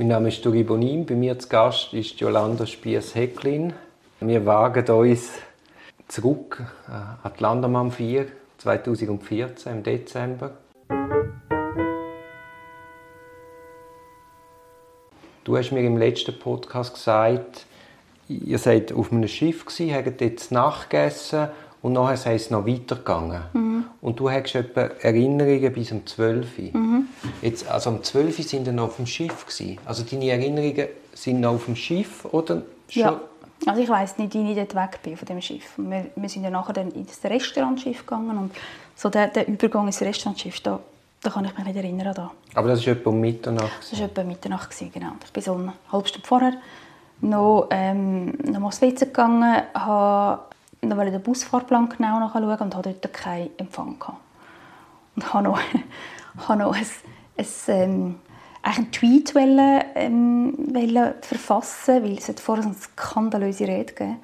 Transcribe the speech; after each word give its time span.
Mein 0.00 0.08
Name 0.08 0.28
ist 0.28 0.46
Duri 0.46 0.62
Bonin. 0.62 1.04
Bei 1.04 1.14
mir 1.14 1.38
zu 1.38 1.46
Gast 1.50 1.92
ist 1.92 2.18
Jolanda 2.18 2.64
Spiers-Hecklin. 2.64 3.74
Wir 4.20 4.46
wagen 4.46 4.88
uns 4.88 5.30
zurück 6.08 6.64
äh, 6.88 6.92
an 6.92 7.32
die 7.38 7.42
Landermann 7.42 7.90
4 7.90 8.26
2014 8.56 9.70
im 9.70 9.82
Dezember. 9.82 10.52
Du 15.44 15.54
hast 15.54 15.70
mir 15.70 15.82
im 15.82 15.98
letzten 15.98 16.38
Podcast 16.38 16.94
gesagt, 16.94 17.66
ihr 18.26 18.56
seid 18.56 18.94
auf 18.94 19.12
einem 19.12 19.28
Schiff 19.28 19.66
habt 19.66 20.20
dort 20.22 20.50
Nacht 20.50 20.88
gegessen 20.88 21.50
und 21.82 21.94
nachher 21.94 22.16
sei 22.16 22.34
es 22.34 22.50
noch 22.50 22.66
weitergegangen. 22.66 23.42
Mhm. 23.52 23.84
Und 24.00 24.20
du 24.20 24.30
hast 24.30 24.54
etwa 24.54 24.82
Erinnerungen 25.00 25.72
bis 25.72 25.92
um 25.92 26.06
12 26.06 26.58
Uhr. 26.58 26.78
Mhm. 26.78 27.08
Jetzt, 27.42 27.68
also 27.68 27.90
um 27.90 28.02
12 28.02 28.38
Uhr 28.38 28.44
sind 28.44 28.66
wir 28.66 28.72
noch 28.72 28.84
auf 28.84 28.96
dem 28.96 29.06
Schiff. 29.06 29.46
Gewesen. 29.46 29.78
Also 29.86 30.02
deine 30.02 30.30
Erinnerungen 30.30 30.88
sind 31.14 31.40
noch 31.40 31.54
auf 31.54 31.64
dem 31.64 31.76
Schiff 31.76 32.24
oder 32.26 32.62
schon? 32.88 33.02
Ja. 33.02 33.20
Also 33.66 33.82
ich 33.82 33.88
weiß 33.88 34.18
nicht, 34.18 34.32
wie 34.34 34.52
ich 34.52 34.56
dort 34.56 34.74
weg 34.74 35.00
bin 35.02 35.16
von 35.16 35.26
dem 35.26 35.40
Schiff. 35.40 35.72
Wir, 35.76 36.06
wir 36.16 36.28
sind 36.28 36.44
ja 36.44 36.50
nachher 36.50 36.72
dann 36.72 36.90
ins 36.92 37.22
Restaurantschiff 37.22 38.06
gegangen 38.06 38.38
und 38.38 38.52
so 38.96 39.10
der, 39.10 39.28
der 39.28 39.48
Übergang 39.48 39.86
ins 39.86 40.00
Restaurantschiff, 40.00 40.60
da, 40.60 40.80
da 41.22 41.30
kann 41.30 41.44
ich 41.44 41.56
mich 41.56 41.66
nicht 41.66 41.76
erinnern. 41.76 42.14
Da. 42.14 42.30
Aber 42.54 42.68
das 42.68 42.86
war 42.86 42.94
etwa 42.94 43.10
um 43.10 43.20
Mitternacht? 43.20 43.70
Das 43.90 43.98
war 43.98 44.06
etwa 44.06 44.22
um 44.22 44.28
Mitternacht, 44.28 44.74
genau. 44.92 45.12
Ich 45.24 45.32
bin 45.32 45.42
so 45.42 45.54
eine 45.54 45.74
halbe 45.92 46.08
Stunde 46.08 46.26
vorher 46.26 46.54
noch, 47.20 47.68
ähm, 47.70 48.30
noch 48.44 48.60
mal 48.60 48.68
ins 48.68 48.80
WC 48.80 49.06
gegangen, 49.06 49.62
habe 49.74 50.40
noch 50.82 51.04
den 51.04 51.22
Busfahrplan 51.22 51.88
genau 51.88 52.20
nachschauen 52.20 52.58
und 52.58 52.76
hatte 52.76 52.94
dort 52.94 53.12
keinen 53.12 53.50
Empfang. 53.58 53.98
Gehabt. 53.98 54.18
Und 55.16 55.34
habe 55.34 55.44
noch, 55.44 55.60
habe 56.48 56.58
noch 56.58 56.74
ein, 56.74 56.86
ein, 57.36 57.46
ähm, 57.68 58.14
einen 58.62 58.92
Tweet 58.92 59.34
wollen, 59.34 59.82
ähm, 59.94 60.54
wollen 60.72 61.14
verfassen, 61.22 62.02
weil 62.02 62.18
es 62.18 62.32
vorher 62.40 62.64
eine 62.64 62.74
skandalöse 62.74 63.66
Rede 63.66 63.92
gegeben 63.92 64.16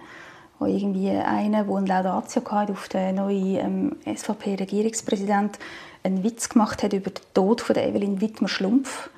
wo 0.59 0.67
irgendwie 0.67 1.11
einer, 1.11 1.65
der 1.65 1.77
eine 1.77 1.87
Laudatio 1.87 2.43
hatte 2.51 2.73
auf 2.73 2.89
den 2.89 3.17
neuen 3.17 3.97
ähm, 4.07 4.17
SVP-Regierungspräsident, 4.17 5.59
einen 6.03 6.25
Witz 6.25 6.49
gemacht 6.49 6.83
hat 6.83 6.93
über 6.93 7.11
den 7.11 7.25
Tod 7.35 7.61
von 7.61 7.75
der 7.75 7.89
Evelyn 7.89 8.21
Wittmer-Schlumpf 8.21 9.11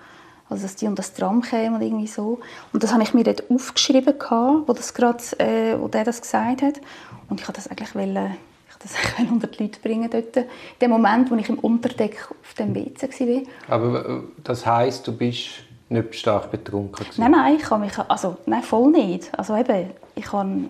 also 0.49 0.63
dass 0.63 0.77
die 0.77 0.87
um 0.87 0.95
das 0.95 1.13
Tram 1.13 1.43
kämen 1.43 1.77
und 1.77 1.83
irgendwie 1.83 2.07
so. 2.07 2.41
Und 2.73 2.83
das 2.83 2.93
habe 2.93 3.03
ich 3.03 3.15
mir 3.15 3.25
dort 3.25 3.51
aufgeschrieben, 3.51 4.15
wo, 4.19 4.73
das 4.73 4.95
grad, 4.95 5.39
äh, 5.41 5.79
wo 5.79 5.89
der 5.89 6.05
das 6.05 6.21
gesagt 6.23 6.63
hat. 6.63 6.81
Und 7.29 7.41
ich 7.41 7.49
wollte 7.49 7.61
das 7.61 7.69
eigentlich 7.69 7.95
wollen, 7.95 8.37
ich 8.71 8.77
das 8.77 8.95
eigentlich 8.95 9.31
unter 9.31 9.47
die 9.47 9.63
Leute 9.65 9.81
bringen 9.81 10.09
dort. 10.11 10.37
In 10.37 10.45
dem 10.81 10.91
Moment, 10.91 11.31
wo 11.31 11.35
ich 11.35 11.49
im 11.49 11.59
Unterdeck 11.59 12.29
auf 12.31 12.55
dem 12.55 12.75
WC 12.75 13.09
war. 13.09 13.77
Aber 13.77 14.09
äh, 14.09 14.21
das 14.43 14.65
heisst, 14.65 15.07
du 15.07 15.13
bist 15.13 15.51
nicht 15.91 16.15
stark 16.15 16.51
betrunken 16.51 17.05
gewesen. 17.05 17.21
Nein, 17.21 17.33
nein, 17.33 17.57
ich 17.57 17.71
habe 17.71 17.85
mich, 17.85 17.99
also 17.99 18.37
nein, 18.47 18.63
voll 18.63 18.91
nicht. 18.91 19.31
Also 19.39 19.57
eben, 19.57 19.91
ich 20.15 20.33
habe, 20.33 20.65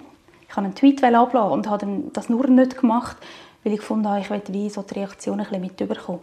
ich 0.48 0.56
habe 0.56 0.66
einen 0.66 0.74
Tweet 0.74 1.02
ablassen 1.02 1.52
und 1.52 1.68
habe 1.68 1.86
das 2.12 2.28
nur 2.28 2.46
nicht 2.48 2.80
gemacht, 2.80 3.16
weil 3.64 3.74
ich 3.74 3.90
habe, 3.90 4.20
ich 4.20 4.30
wollte 4.30 4.52
wie 4.52 4.70
so 4.70 4.82
die 4.82 4.94
Reaktion 4.94 5.40
ein 5.40 5.46
bisschen 5.46 5.60
mitbekommen. 5.60 6.20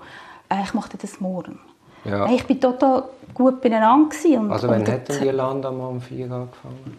Äh, 0.50 0.64
ich 0.64 0.74
mache 0.74 0.98
das 0.98 1.20
morgen. 1.20 1.60
Ja. 2.06 2.28
Ich 2.30 2.48
war 2.48 2.60
total 2.60 3.04
gut 3.34 3.62
beieinander. 3.62 4.10
Und, 4.40 4.52
also 4.52 4.68
wann 4.68 4.88
hat 4.88 5.10
denn 5.10 5.22
die 5.22 5.30
Land 5.30 5.66
am 5.66 6.00
4 6.00 6.32
angefangen? 6.32 6.98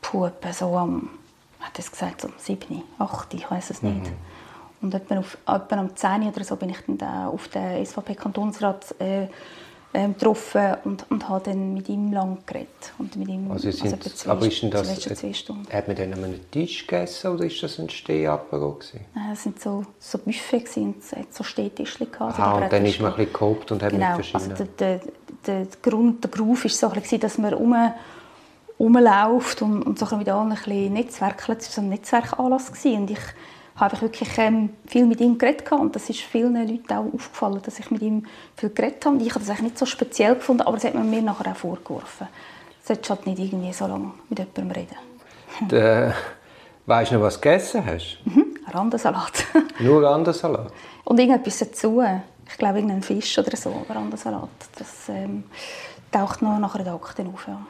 Puh, 0.00 0.28
so 0.52 0.76
am, 0.76 1.10
hat 1.60 1.78
es 1.78 1.90
gesagt, 1.90 2.24
um 2.24 2.32
7, 2.36 2.82
8, 2.98 3.34
ich 3.34 3.50
weiß 3.50 3.70
es 3.70 3.82
nicht. 3.82 4.06
Mhm. 4.06 4.16
Und 4.82 4.94
etwa, 4.94 5.18
auf, 5.18 5.36
etwa 5.46 5.80
um 5.80 5.94
10 5.94 6.22
oder 6.22 6.42
so 6.42 6.56
bin 6.56 6.70
ich 6.70 6.78
dann 6.86 7.26
auf 7.26 7.48
den 7.48 7.84
SVP-Kantonsrat 7.84 8.94
äh, 8.98 9.26
äh, 9.92 10.06
getroffen 10.08 10.76
und, 10.84 11.04
und 11.10 11.28
habe 11.28 11.50
dann 11.50 11.74
mit 11.74 11.88
ihm 11.88 12.12
lang 12.12 12.38
geredet. 12.46 12.68
Und 12.98 13.16
mit 13.16 13.28
ihm, 13.28 13.50
also 13.50 13.70
sind, 13.70 13.92
also 13.92 14.10
zwei, 14.10 14.30
aber 14.30 14.46
ist 14.46 14.62
denn 14.62 14.70
das, 14.70 15.00
zwei 15.00 15.32
Stunden. 15.32 15.72
Hat 15.72 15.88
man 15.88 15.96
dann 15.96 16.12
an 16.14 16.24
einem 16.24 16.50
Tisch 16.50 16.86
gegessen 16.86 17.32
oder 17.32 17.44
ist 17.44 17.62
das 17.62 17.78
ein 17.78 17.90
Stehapero? 17.90 18.78
Nein, 19.14 19.30
es 19.32 19.46
waren 19.46 19.54
so, 19.58 19.84
so 19.98 20.18
Buffet 20.18 20.64
und 20.76 21.02
es 21.02 21.12
hat 21.12 21.34
so 21.34 21.42
Stehtischchen 21.42 22.10
gehabt. 22.10 22.38
Ah, 22.38 22.58
und 22.58 22.72
dann 22.72 22.86
ist 22.86 23.00
man 23.00 23.12
ein 23.12 23.16
bisschen 23.16 23.32
gehobt 23.32 23.72
und 23.72 23.82
hat 23.82 23.90
genau, 23.90 24.16
mit 24.16 24.26
verschiedenen... 24.26 24.52
Also 24.52 24.64
der, 24.78 24.98
der, 25.46 25.64
der, 25.66 25.66
Grund, 25.82 26.22
der 26.22 26.30
Groove 26.30 26.64
war 26.64 26.70
so 26.70 26.88
ein 26.88 27.00
bisschen, 27.00 27.20
dass 27.20 27.38
man 27.38 27.54
um 27.54 27.74
rumläuft 28.78 29.60
und, 29.62 29.82
und 29.82 29.98
so 29.98 30.16
mit 30.16 30.28
allen 30.28 30.52
ein 30.52 30.56
bisschen 30.56 30.92
netzwerkelt. 30.92 31.60
Es 31.60 31.68
war 31.68 31.74
so 31.74 31.80
ein 31.82 31.90
Netzwerkanlass 31.90 32.70
und 32.84 33.10
ich 33.10 33.18
habe 33.80 33.94
ich 33.94 34.02
wirklich 34.02 34.28
ähm, 34.38 34.70
viel 34.86 35.06
mit 35.06 35.20
ihm 35.20 35.38
geredet 35.38 35.70
und 35.72 35.96
das 35.96 36.10
ist 36.10 36.20
vielen 36.20 36.54
Leuten 36.54 36.92
auch 36.92 37.12
aufgefallen, 37.14 37.60
dass 37.62 37.78
ich 37.78 37.90
mit 37.90 38.02
ihm 38.02 38.26
viel 38.56 38.70
geredet 38.70 39.04
habe. 39.06 39.16
Ich 39.22 39.30
habe 39.30 39.40
das 39.40 39.48
eigentlich 39.48 39.62
nicht 39.62 39.78
so 39.78 39.86
speziell 39.86 40.34
gefunden, 40.34 40.62
aber 40.62 40.76
das 40.76 40.84
hat 40.84 40.94
man 40.94 41.08
mir 41.08 41.22
nachher 41.22 41.50
auch 41.50 41.56
vorgeworfen. 41.56 42.28
Du 42.82 42.86
solltest 42.86 43.10
halt 43.10 43.26
nicht 43.26 43.38
irgendwie 43.38 43.72
so 43.72 43.86
lange 43.86 44.12
mit 44.28 44.38
jemandem 44.38 44.70
reden. 44.70 44.96
De, 45.70 46.12
weißt 46.86 47.10
du 47.10 47.14
noch, 47.16 47.22
was 47.22 47.34
du 47.34 47.40
gegessen 47.40 47.84
hast? 47.86 48.18
Mhm, 48.24 48.56
Randensalat. 48.70 49.44
Nur 49.80 50.02
Randensalat? 50.02 50.72
Und 51.04 51.18
irgendetwas 51.18 51.58
dazu. 51.58 52.02
Ich 52.48 52.58
glaube, 52.58 52.78
irgendein 52.78 53.02
Fisch 53.02 53.38
oder 53.38 53.56
so, 53.56 53.86
Randensalat. 53.88 54.48
Das 54.76 55.08
ähm, 55.08 55.44
taucht 56.12 56.42
noch 56.42 56.58
nach 56.58 56.76
der 56.76 56.92
Akte 56.92 57.24
auf. 57.24 57.46
Ja. 57.46 57.60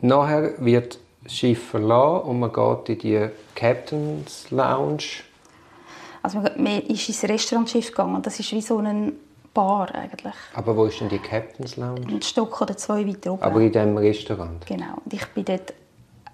Nachher 0.00 0.54
wird 0.64 0.98
das 1.22 1.34
Schiff 1.34 1.70
verlassen 1.70 2.28
und 2.28 2.40
man 2.40 2.52
geht 2.52 2.88
in 2.88 2.98
die 2.98 3.28
Captain's 3.54 4.50
Lounge 4.50 5.04
also 6.24 6.38
man 6.38 6.80
ist 6.80 7.06
ins 7.06 7.22
Restaurantschiff 7.22 7.88
gegangen. 7.90 8.22
Das 8.22 8.40
ist 8.40 8.50
wie 8.52 8.62
so 8.62 8.78
ein 8.78 9.12
Bar 9.52 9.94
eigentlich. 9.94 10.34
Aber 10.54 10.74
wo 10.74 10.86
ist 10.86 10.98
denn 10.98 11.10
die 11.10 11.18
Captain's 11.18 11.76
Lounge? 11.76 12.06
Ein 12.08 12.22
Stock 12.22 12.62
oder 12.62 12.74
zwei 12.78 13.06
weiter 13.06 13.34
oben. 13.34 13.42
Aber 13.42 13.60
in 13.60 13.70
diesem 13.70 13.96
Restaurant? 13.98 14.66
Genau. 14.66 14.94
Und 15.04 15.12
ich 15.12 15.26
bin 15.28 15.44
dort 15.44 15.74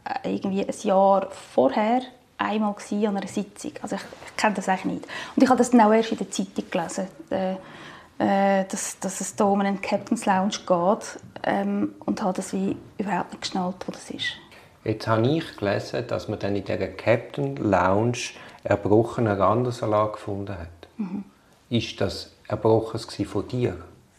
äh, 0.05 0.33
irgendwie 0.37 0.65
ein 0.65 0.75
Jahr 0.83 1.29
vorher 1.31 2.03
einmal 2.39 2.75
an 2.91 3.17
einer 3.17 3.27
Sitzung. 3.27 3.73
Also 3.83 3.97
ich, 3.97 4.03
ich 4.27 4.37
kenne 4.37 4.55
das 4.55 4.69
eigentlich 4.69 4.85
nicht. 4.85 5.05
Und 5.35 5.43
ich 5.43 5.49
habe 5.49 5.59
das 5.59 5.71
dann 5.71 5.81
auch 5.81 5.93
erst 5.93 6.13
in 6.13 6.19
der 6.19 6.31
Zeitung 6.31 6.71
gelesen, 6.71 7.09
äh, 7.31 8.61
äh, 8.61 8.65
dass, 8.69 8.99
dass 9.01 9.21
es 9.21 9.35
hier 9.37 9.47
um 9.47 9.61
einen 9.61 9.81
Captain's 9.81 10.25
Lounge 10.25 10.55
geht 10.67 11.21
ähm, 11.43 11.95
und 12.07 12.23
habe 12.23 12.35
das 12.35 12.53
wie 12.53 12.77
überhaupt 12.97 13.33
nicht 13.33 13.43
geschnallt, 13.43 13.75
wo 13.85 13.91
das 13.91 14.09
ist. 14.11 14.37
Jetzt 14.85 15.09
habe 15.09 15.27
ich 15.27 15.57
gelesen, 15.57 16.07
dass 16.07 16.29
man 16.29 16.39
dann 16.39 16.55
in 16.55 16.65
dieser 16.65 16.87
Captain 16.87 17.57
Lounge 17.57 18.19
erbrochenen 18.65 19.41
Randensalat 19.41 20.15
gefunden 20.15 20.59
hat. 20.59 20.89
Mhm. 20.97 21.25
Ist 21.69 22.01
das 22.01 22.33
Erbrochenes 22.49 23.07
von 23.29 23.47
dir? 23.49 23.77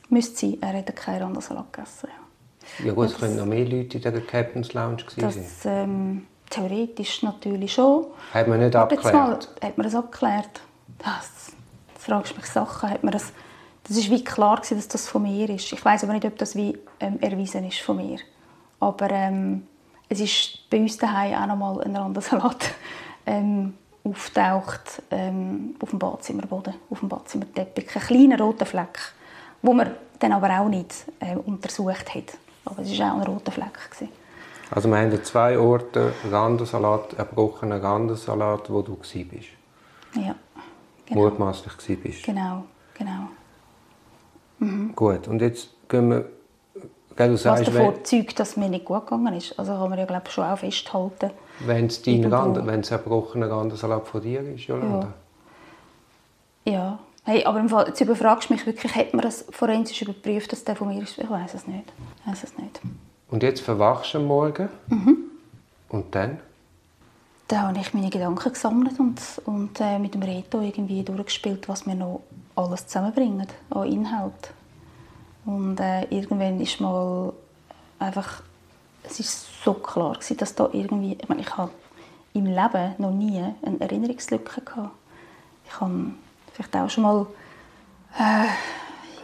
Müsste 0.09 0.37
sein. 0.37 0.57
Er 0.61 0.77
hat 0.77 0.95
keinen 0.95 1.23
Randensalat 1.23 1.71
gegessen. 1.73 2.09
Ja, 2.79 2.85
ja 2.85 2.93
gut, 2.93 3.07
es 3.07 3.17
können 3.17 3.37
noch 3.37 3.45
mehr 3.45 3.65
Leute 3.65 3.97
in 3.97 4.03
der 4.03 4.21
Captain's 4.21 4.73
Lounge 4.73 5.03
gewesen 5.03 5.43
das, 5.43 5.65
ähm, 5.65 6.27
Theoretisch 6.51 7.23
natürlich 7.23 7.73
schon. 7.73 8.07
Hat 8.33 8.47
man 8.47 8.59
nicht 8.59 8.75
abgeklärt? 8.75 9.13
Mal, 9.13 9.39
hat 9.69 9.77
man 9.77 9.85
das 9.85 9.95
abgeklärt? 9.95 10.61
Das, 10.97 11.53
das 11.93 12.03
fragst 12.03 12.33
du 12.33 12.35
mich 12.37 12.45
Sachen. 12.45 12.89
Hat 12.89 13.03
man 13.03 13.13
das, 13.13 13.31
das 13.85 13.95
ist 13.95 14.11
wie 14.11 14.21
klar 14.21 14.57
gewesen, 14.57 14.75
dass 14.75 14.89
das 14.89 15.07
von 15.07 15.23
mir 15.23 15.49
ist. 15.49 15.71
Ich 15.71 15.83
weiß 15.83 16.03
aber 16.03 16.11
nicht, 16.11 16.25
ob 16.25 16.37
das 16.37 16.55
wie 16.57 16.77
ähm, 16.99 17.19
erwiesen 17.21 17.65
ist 17.65 17.79
von 17.79 17.97
mir. 17.97 18.19
Aber 18.81 19.09
ähm, 19.11 19.65
es 20.09 20.19
ist 20.19 20.69
bei 20.69 20.79
uns 20.81 20.97
daheim 20.97 21.41
auch 21.41 21.47
noch 21.47 21.55
mal 21.55 21.81
ein 21.83 21.95
Randensalat 21.95 22.71
ähm, 23.25 23.75
auftaucht 24.03 25.01
ähm, 25.11 25.75
auf 25.79 25.89
dem 25.91 25.99
Badzimmerboden, 25.99 26.73
auf 26.89 26.99
dem 26.99 27.09
Badzimmerteppich. 27.09 27.95
Ein 27.95 28.01
kleiner 28.01 28.39
roter 28.39 28.65
Fleck, 28.65 28.99
den 29.61 29.75
man 29.75 29.91
dann 30.19 30.31
aber 30.33 30.59
auch 30.59 30.69
nicht 30.69 31.05
äh, 31.19 31.35
untersucht 31.35 32.13
hat. 32.13 32.37
Aber 32.65 32.81
es 32.81 32.97
war 32.99 33.13
auch 33.13 33.17
ein 33.17 33.23
roter 33.23 33.51
Fleck. 33.51 33.73
Gewesen. 33.91 34.09
Also 34.71 34.89
wir 34.89 34.97
haben 34.97 35.23
zwei 35.23 35.57
Orte, 35.57 36.13
Randensalat, 36.31 37.13
erbrochener 37.13 37.81
Randensalat, 37.83 38.69
wo 38.69 38.81
du 38.81 38.97
warst. 38.97 39.13
Ja, 40.15 40.35
genau. 41.05 41.21
Mutmaßlich 41.21 42.03
warst. 42.05 42.23
Genau, 42.23 42.63
genau. 42.97 43.27
Mhm. 44.59 44.95
Gut, 44.95 45.27
und 45.27 45.41
jetzt 45.41 45.69
gehen 45.89 46.09
wir 46.09 46.25
Du 47.17 47.37
sagst, 47.37 47.67
was 47.67 47.73
davor 47.73 48.03
zeugt, 48.03 48.39
dass 48.39 48.49
es 48.51 48.57
mir 48.57 48.69
nicht 48.69 48.85
gut 48.85 49.05
gegangen 49.05 49.33
ist. 49.33 49.57
Also 49.59 49.73
kann 49.73 49.89
man 49.89 49.99
ja 49.99 50.05
glaube 50.05 50.29
schon 50.29 50.45
auch 50.45 50.57
festhalten. 50.57 51.31
Wenn 51.65 51.87
es 51.87 52.01
dein 52.01 52.25
Rand, 52.25 52.65
wenn 52.65 52.79
es 52.81 52.91
erbrochener 52.91 53.49
Randensalat 53.49 54.07
von 54.07 54.21
dir 54.21 54.41
ist, 54.41 54.67
Jolanda? 54.67 55.13
Ja. 56.65 56.71
ja. 56.71 56.99
Hey, 57.23 57.45
aber 57.45 57.59
im 57.59 57.69
Fall, 57.69 57.87
jetzt 57.87 58.01
überfragst 58.01 58.49
du 58.49 58.53
mich 58.53 58.65
wirklich, 58.65 58.95
hat 58.95 59.13
man 59.13 59.21
das 59.21 59.45
forensisch 59.51 60.01
überprüft, 60.01 60.51
dass 60.51 60.63
der 60.63 60.75
von 60.75 60.87
mir 60.87 61.03
ist? 61.03 61.17
Ich 61.19 61.29
weiß 61.29 61.53
es 61.53 61.67
nicht. 61.67 61.85
Ich 62.19 62.31
weiß 62.31 62.43
es 62.43 62.57
nicht. 62.57 62.81
Und 63.29 63.43
jetzt 63.43 63.61
verwachst 63.61 64.13
du 64.13 64.17
am 64.17 64.25
Morgen? 64.25 64.69
Mhm. 64.87 65.17
Und 65.89 66.15
dann? 66.15 66.39
Dann 67.47 67.67
habe 67.67 67.79
ich 67.79 67.93
meine 67.93 68.09
Gedanken 68.09 68.51
gesammelt 68.51 68.99
und, 68.99 69.19
und 69.45 69.79
äh, 69.79 69.99
mit 69.99 70.13
dem 70.13 70.23
Reto 70.23 70.61
irgendwie 70.61 71.03
durchgespielt, 71.03 71.69
was 71.69 71.85
wir 71.85 71.95
noch 71.95 72.21
alles 72.55 72.87
zusammenbringen 72.87 73.47
an 73.69 73.91
Inhalt. 73.91 74.53
Und 75.45 75.79
äh, 75.79 76.05
irgendwann 76.05 76.59
ist 76.59 76.79
mal 76.79 77.33
einfach, 77.99 78.41
es 79.03 79.19
ist 79.19 79.63
so 79.63 79.73
klar 79.73 80.13
gewesen, 80.13 80.37
dass 80.37 80.55
da 80.55 80.69
irgendwie, 80.71 81.17
ich 81.19 81.29
meine, 81.29 81.41
ich 81.41 81.57
habe 81.57 81.71
im 82.33 82.45
Leben 82.45 82.95
noch 82.97 83.11
nie 83.11 83.43
eine 83.61 83.79
Erinnerungslücke 83.79 84.61
gehabt. 84.61 84.91
Ich 85.65 85.79
habe 85.79 86.13
vielleicht 86.53 86.75
auch 86.75 86.89
schon 86.89 87.03
mal 87.03 87.27
äh, 88.17 88.45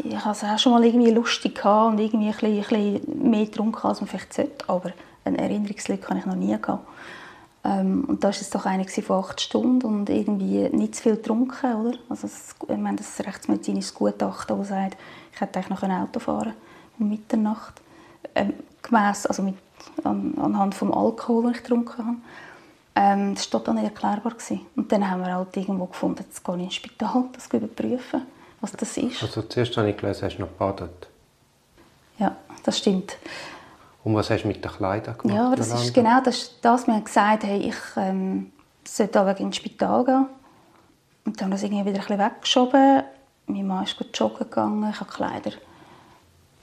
ich 0.04 0.16
hatte 0.16 0.32
es 0.32 0.44
auch 0.44 0.60
schon 0.60 0.74
mal 0.74 0.84
irgendwie 0.84 1.12
lustig 1.12 1.56
gehabt 1.56 1.94
und 1.94 2.00
irgendwie 2.00 2.28
ein 2.28 2.34
bisschen, 2.34 2.78
ein 2.78 3.02
bisschen 3.02 3.30
mehr 3.30 3.46
getrunken, 3.46 3.88
als 3.88 4.02
man 4.02 4.08
vielleicht 4.08 4.34
sollte, 4.34 4.70
aber 4.70 4.94
eine 5.26 5.38
Erinnerungslücke 5.38 6.10
habe 6.10 6.20
ich 6.20 6.26
noch 6.26 6.36
nie 6.36 6.58
gehabt. 6.60 6.88
Ähm, 7.64 8.06
und 8.08 8.24
da 8.24 8.28
war 8.28 8.36
es 8.36 8.50
doch 8.50 8.66
eine 8.66 8.86
von 8.88 9.24
acht 9.24 9.42
Stunden 9.42 9.86
und 9.86 10.10
irgendwie 10.10 10.70
nicht 10.70 10.96
zu 10.96 11.04
viel 11.04 11.16
getrunken, 11.16 11.74
oder? 11.74 11.98
Also 12.10 12.28
das, 12.28 12.56
ich 12.62 12.78
meine, 12.78 12.98
das 12.98 13.20
rechtsmedizinisches 13.20 13.94
Gutachten, 13.94 14.58
das 14.58 14.68
sagt, 14.70 14.98
ich 15.34 15.42
hätte 15.42 15.60
eigentlich 15.60 15.70
noch 15.70 15.84
ein 15.84 15.92
Auto 15.92 16.20
fahren 16.20 16.54
um 17.00 17.10
Mitternacht. 17.10 17.82
Ähm, 18.34 18.54
gemäss, 18.82 19.26
also 19.26 19.44
mit, 19.44 19.56
an, 20.04 20.34
anhand 20.42 20.74
des 20.74 20.82
Alkohol, 20.82 21.44
den 21.44 21.52
ich 21.52 21.64
getrunken 21.64 21.98
habe. 21.98 22.18
Ähm, 22.96 23.36
das 23.36 23.52
war 23.52 23.60
total 23.60 23.76
nicht 23.76 23.86
erklärbar. 23.86 24.34
Gewesen. 24.34 24.66
Und 24.76 24.92
dann 24.92 25.10
haben 25.10 25.22
wir 25.22 25.34
halt 25.34 25.56
irgendwo 25.56 25.86
gefunden, 25.86 26.24
jetzt 26.28 26.44
gehe 26.44 26.56
ich 26.56 26.64
ins 26.64 26.76
Spital, 26.76 27.26
das 27.34 27.48
überprüfen, 27.48 28.24
was 28.62 28.72
das 28.72 28.98
ist. 28.98 29.22
Also 29.22 29.44
zuerst 29.44 29.78
habe 29.78 29.90
ich 29.90 29.98
gelesen, 29.98 30.26
hast 30.26 30.38
du 30.38 30.42
noch 30.42 30.50
gebadet. 30.50 31.08
Ja, 32.18 32.36
das 32.64 32.80
stimmt. 32.80 33.18
Und 34.04 34.16
was 34.16 34.30
hast 34.30 34.44
du 34.44 34.48
mit 34.48 34.64
den 34.64 34.72
Kleidern 34.72 35.18
gemacht? 35.18 35.36
Ja, 35.36 35.56
das 35.56 35.74
ist 35.74 35.94
genau 35.94 36.22
das, 36.22 36.56
das. 36.62 36.88
Wir 36.88 36.96
haben 36.96 37.04
gesagt, 37.04 37.44
hey, 37.44 37.70
ich 37.70 37.76
ähm, 37.98 38.52
sollte 38.84 39.20
aber 39.20 39.38
ins 39.40 39.58
Spital 39.58 40.06
gehen. 40.06 40.26
Und 41.26 41.40
dann 41.40 41.46
haben 41.46 41.52
wir 41.52 41.56
das 41.56 41.64
irgendwie 41.64 41.86
wieder 41.86 42.00
ein 42.00 42.08
bisschen 42.08 42.20
weggeschoben. 42.20 43.04
Mein 43.48 43.68
Mann 43.68 43.84
ist 43.84 43.98
gut 43.98 44.18
joggen 44.18 44.50
gegangen, 44.50 44.90
ich 44.90 45.00
habe 45.00 45.10
Kleider 45.10 45.52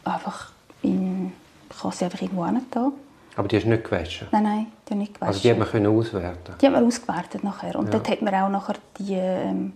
einfach 0.05 0.51
in, 0.83 1.33
ich 1.71 1.85
habe 1.85 1.95
sie 1.95 2.05
einfach 2.05 2.21
irgendwo 2.21 2.47
da. 2.71 2.93
Aber 3.37 3.49
die 3.49 3.57
hast 3.57 3.65
du 3.65 3.71
nicht 3.71 3.85
gewaschen? 3.85 4.29
Nein, 4.31 4.43
nein, 4.43 4.67
die 4.87 4.91
habe 4.91 5.01
nicht 5.01 5.15
gewaschen. 5.15 5.29
Also 5.29 5.41
die 5.41 5.51
hat 5.51 5.59
man 5.59 5.69
können 5.69 5.87
auswerten? 5.87 6.55
Die 6.61 6.67
hat 6.67 6.73
man 6.73 6.87
ausgewertet 6.87 7.45
nachher. 7.45 7.77
Und 7.77 7.87
ja. 7.87 7.93
dort 7.93 8.09
hat 8.09 8.23
man 8.23 8.35
auch 8.35 8.49
nachher 8.49 8.75
die, 8.99 9.15
ähm, 9.15 9.73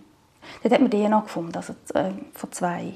dort 0.63 0.73
hat 0.73 0.81
man 0.81 0.89
DNA 0.89 1.19
gefunden, 1.19 1.55
also 1.55 1.73
äh, 1.93 2.11
von 2.33 2.51
zwei, 2.51 2.93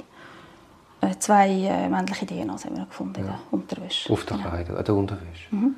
äh, 1.02 1.16
zwei 1.20 1.50
äh, 1.50 1.90
männliche 1.90 2.26
DNAs 2.26 2.66
haben 2.66 2.78
wir 2.78 2.86
gefunden 2.86 3.16
ja. 3.16 3.22
in 3.22 3.28
der 3.28 3.40
Unterwäsche. 3.52 4.12
Auf 4.12 4.26
der 4.26 4.38
genau. 4.38 4.50
Kleidung, 4.50 4.78
an 4.78 4.86
der 4.86 4.96
Unterwäsche? 4.96 5.56
Mhm. 5.56 5.76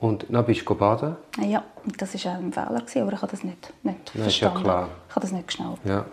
Und 0.00 0.26
dann 0.28 0.44
bist 0.44 0.68
du 0.68 0.74
baden? 0.74 1.16
Ja, 1.40 1.62
und 1.84 2.00
das 2.00 2.24
war 2.24 2.32
auch 2.32 2.38
ein 2.38 2.52
Fehler, 2.52 3.04
aber 3.04 3.12
ich 3.12 3.22
habe 3.22 3.30
das 3.30 3.42
nicht, 3.42 3.72
nicht 3.82 3.98
das 4.04 4.22
verstanden. 4.22 4.28
ist 4.28 4.40
ja 4.40 4.50
klar. 4.50 4.88
Ich 5.08 5.16
habe 5.16 5.20
das 5.20 5.32
nicht 5.32 5.46
geschnallt. 5.46 5.78
Ja. 5.84 6.04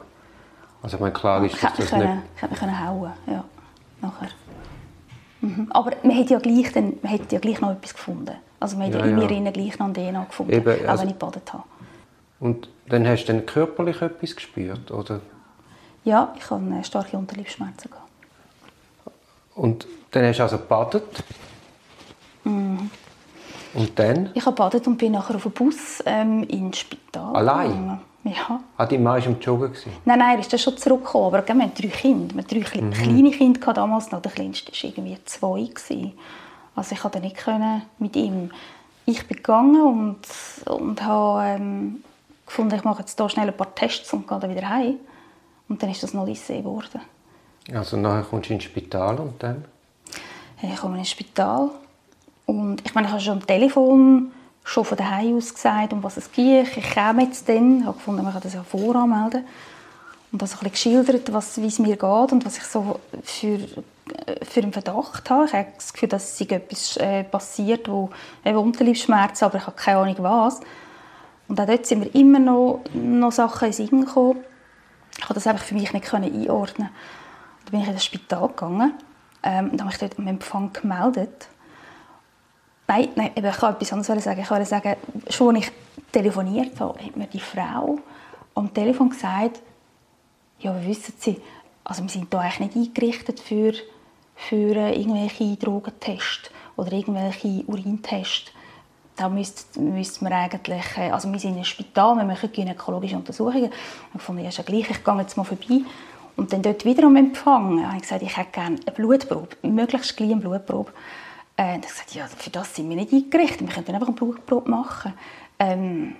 Also 0.81 0.95
ich 0.95 1.01
meine, 1.01 1.13
klar 1.13 1.43
ist, 1.43 1.61
dass 1.61 1.73
das 1.75 1.89
können, 1.89 2.15
nicht... 2.15 2.23
Ich 2.35 2.41
hätte 2.41 2.65
mich 2.65 2.79
hauen 2.79 3.11
ja, 3.27 3.43
nachher. 4.01 4.29
Mhm. 5.41 5.67
Aber 5.71 5.91
man 6.03 6.17
hat, 6.17 6.29
ja 6.29 6.39
gleich 6.39 6.71
dann, 6.71 6.93
man 7.01 7.11
hat 7.11 7.31
ja 7.31 7.39
gleich 7.39 7.59
noch 7.61 7.71
etwas 7.71 7.93
gefunden. 7.93 8.35
Also 8.59 8.77
man 8.77 8.87
hat 8.87 8.93
ja, 8.93 9.05
ja 9.05 9.27
in 9.27 9.43
mir 9.43 9.51
gleich 9.51 9.79
noch 9.79 9.91
DNA 9.91 10.23
gefunden, 10.25 10.53
Eben, 10.53 10.69
also, 10.69 10.87
auch 10.87 10.99
wenn 10.99 11.07
ich 11.07 11.19
gebadet 11.19 11.53
habe. 11.53 11.63
Und 12.39 12.69
dann 12.89 13.07
hast 13.07 13.25
du 13.25 13.33
dann 13.33 13.45
körperlich 13.45 14.01
etwas 14.01 14.35
gespürt, 14.35 14.91
oder? 14.91 15.21
Ja, 16.03 16.33
ich 16.37 16.49
hatte 16.49 16.63
äh, 16.63 16.83
starke 16.83 17.17
Unterleibsschmerzen. 17.17 17.91
Und 19.55 19.87
dann 20.11 20.25
hast 20.25 20.37
du 20.37 20.43
also 20.43 20.57
gebadet? 20.57 21.23
Mhm. 22.43 22.89
Und 23.73 23.99
dann? 23.99 24.29
Ich 24.33 24.45
habe 24.45 24.55
gebadet 24.55 24.87
und 24.87 24.97
bin 24.97 25.13
nachher 25.13 25.35
auf 25.35 25.43
dem 25.43 25.51
Bus 25.51 26.03
ähm, 26.05 26.43
ins 26.43 26.79
Spital. 26.79 27.35
Allein? 27.35 28.01
Ja. 28.23 28.59
Ah, 28.77 28.85
dein 28.85 29.01
Mann 29.01 29.19
war 29.19 29.27
am 29.27 29.39
Joggen? 29.39 29.71
Nein, 30.05 30.19
nein, 30.19 30.35
er 30.35 30.39
ist 30.39 30.53
dann 30.53 30.59
schon 30.59 30.77
zurückgekommen. 30.77 31.27
Aber 31.33 31.47
wir 31.47 31.55
hatten 31.55 31.73
drei 31.73 31.87
Kinder. 31.87 32.35
Wir 32.35 32.43
hatten 32.43 32.61
drei 32.61 32.81
mhm. 32.81 32.91
kleine 32.91 33.31
Kinder 33.31 33.73
damals 33.73 34.11
noch. 34.11 34.21
Der 34.21 34.31
kleinste 34.31 34.71
war 34.71 34.89
irgendwie 34.89 35.17
zwei. 35.25 36.13
Also 36.75 36.95
ich 36.95 37.01
konnte 37.01 37.19
nicht 37.19 37.37
mit 37.99 38.15
ihm. 38.15 38.51
Ich 39.05 39.27
bin 39.27 39.37
gegangen 39.37 39.81
und, 39.81 40.19
und 40.71 41.01
habe 41.03 41.43
ähm, 41.45 42.03
gefunden, 42.45 42.75
ich 42.75 42.83
mache 42.83 42.99
jetzt 42.99 43.17
hier 43.17 43.29
schnell 43.29 43.47
ein 43.47 43.57
paar 43.57 43.73
Tests 43.73 44.13
und 44.13 44.27
gehe 44.27 44.39
dann 44.39 44.55
wieder 44.55 44.69
heim. 44.69 44.95
Und 45.67 45.81
dann 45.81 45.89
ist 45.89 46.03
das 46.03 46.13
noch 46.13 46.27
Lycée 46.27 46.59
geworden. 46.59 47.01
Also 47.73 47.97
nachher 47.97 48.23
kommst 48.23 48.49
du 48.49 48.53
ins 48.53 48.63
Spital 48.63 49.19
und 49.19 49.41
dann? 49.41 49.65
Ich 50.61 50.75
komme 50.77 50.97
ins 50.99 51.09
Spital 51.09 51.69
und 52.45 52.81
ich 52.85 52.93
meine, 52.93 53.07
ich 53.07 53.13
habe 53.13 53.21
schon 53.21 53.33
am 53.33 53.47
Telefon 53.47 54.31
schon 54.63 54.85
von 54.85 54.97
daheim 54.97 55.37
aus 55.37 55.53
gesagt, 55.53 55.93
um 55.93 56.03
was 56.03 56.17
es 56.17 56.31
geht. 56.31 56.77
Ich 56.77 56.91
käme 56.91 57.23
jetzt 57.23 57.47
dann. 57.49 57.79
Ich 57.79 57.85
habe 57.85 57.97
gefunden, 57.97 58.23
man 58.23 58.33
kann 58.33 58.41
das 58.41 58.53
ja 58.53 58.63
voranmelden. 58.63 59.45
Und 60.31 60.41
also 60.41 60.57
ein 60.61 60.71
geschildert, 60.71 61.31
was, 61.33 61.61
wie 61.61 61.67
es 61.67 61.79
mir 61.79 61.97
geht 61.97 62.31
und 62.31 62.45
was 62.45 62.57
ich 62.57 62.63
so 62.63 62.99
für, 63.23 63.59
für 64.43 64.61
einen 64.61 64.71
Verdacht 64.71 65.29
habe. 65.29 65.45
Ich 65.45 65.53
habe 65.53 65.67
das 65.75 65.91
Gefühl, 65.91 66.09
dass 66.09 66.33
es 66.33 66.41
etwas 66.41 66.97
äh, 66.97 67.23
passiert, 67.23 67.89
wo 67.89 68.09
eben 68.45 68.57
Unterleibsschmerzen, 68.57 69.45
aber 69.45 69.57
ich 69.57 69.67
habe 69.67 69.75
keine 69.75 69.97
Ahnung 69.97 70.15
was. 70.19 70.61
Und 71.49 71.59
auch 71.59 71.65
dort 71.65 71.85
sind 71.85 71.99
mir 71.99 72.15
immer 72.15 72.39
noch, 72.39 72.81
noch 72.93 73.33
Sachen 73.33 73.67
in 73.67 73.73
Sinn 73.73 74.05
gekommen. 74.05 74.39
Ich 75.17 75.21
konnte 75.21 75.33
das 75.33 75.47
einfach 75.47 75.65
für 75.65 75.75
mich 75.75 75.91
nicht 75.91 76.13
einordnen. 76.13 76.89
Dann 77.65 77.71
bin 77.71 77.81
ich 77.81 77.87
in 77.87 77.93
das 77.93 78.05
Spital 78.05 78.47
gegangen 78.47 78.93
ähm, 79.43 79.71
und 79.71 79.81
habe 79.81 79.89
mich 79.89 79.97
dort 79.97 80.17
am 80.17 80.27
Empfang 80.27 80.71
gemeldet. 80.71 81.49
Nein, 82.91 83.07
nein 83.15 83.31
ich 83.33 83.57
kann 83.57 83.73
etwas 83.73 83.93
anderes 83.93 84.23
sagen. 84.25 84.41
Ich 84.41 84.51
wollte 84.51 84.65
sagen, 84.65 84.97
schon 85.29 85.55
als 85.55 85.67
ich 85.67 85.71
telefoniert 86.11 86.77
habe, 86.81 87.01
hat 87.01 87.15
mir 87.15 87.27
die 87.27 87.39
Frau 87.39 87.99
am 88.53 88.73
Telefon 88.73 89.11
gesagt, 89.11 89.61
ja, 90.59 90.75
wie 90.81 90.87
wissen 90.87 91.13
Sie, 91.17 91.41
also 91.85 92.03
wir 92.03 92.09
sind 92.09 92.27
hier 92.29 92.39
eigentlich 92.41 92.75
nicht 92.75 92.97
eingerichtet 92.97 93.39
für, 93.39 93.71
für 94.35 94.75
äh, 94.75 94.99
irgendwelche 94.99 95.55
Drogentests 95.55 96.51
oder 96.75 96.91
irgendwelche 96.91 97.63
Urintests. 97.65 98.51
Da 99.15 99.29
müssten 99.29 99.93
müsst 99.93 100.21
wir 100.21 100.31
eigentlich, 100.33 100.97
äh, 100.97 101.11
also 101.11 101.31
wir 101.31 101.39
sind 101.39 101.51
in 101.51 101.55
einem 101.55 101.63
Spital, 101.63 102.17
wir 102.17 102.25
machen 102.25 102.51
gynäkologische 102.51 103.15
Untersuchungen. 103.15 103.71
Ich 104.13 104.21
fand, 104.21 104.41
ja, 104.41 104.49
ist 104.49 104.57
ja 104.57 104.65
gleich, 104.65 104.89
ich 104.89 105.01
gehe 105.01 105.17
jetzt 105.17 105.37
mal 105.37 105.45
vorbei. 105.45 105.79
Und 106.35 106.51
dann 106.51 106.61
dort 106.61 106.83
wieder 106.83 107.05
am 107.05 107.15
Empfang 107.15 107.85
habe 107.87 107.95
ich 107.95 108.01
gesagt, 108.01 108.21
ich 108.21 108.35
hätte 108.35 108.51
gerne 108.51 108.75
eine 108.85 108.91
Blutprobe, 108.93 109.55
möglichst 109.61 110.17
gleich 110.17 110.31
eine 110.31 110.41
Blutprobe. 110.41 110.91
Äh, 111.61 111.75
und 111.75 111.85
ich 111.85 111.93
sagte, 111.93 112.17
ja, 112.17 112.25
für 112.25 112.49
das 112.49 112.75
sind 112.75 112.89
wir 112.89 112.95
nicht 112.95 113.13
eingerichtet, 113.13 113.61
wir 113.61 113.67
können 113.67 113.93
einfach 113.93 114.07
eine 114.07 114.15
Blutprobe 114.15 114.69
machen. 114.69 115.13
Ähm, 115.59 116.15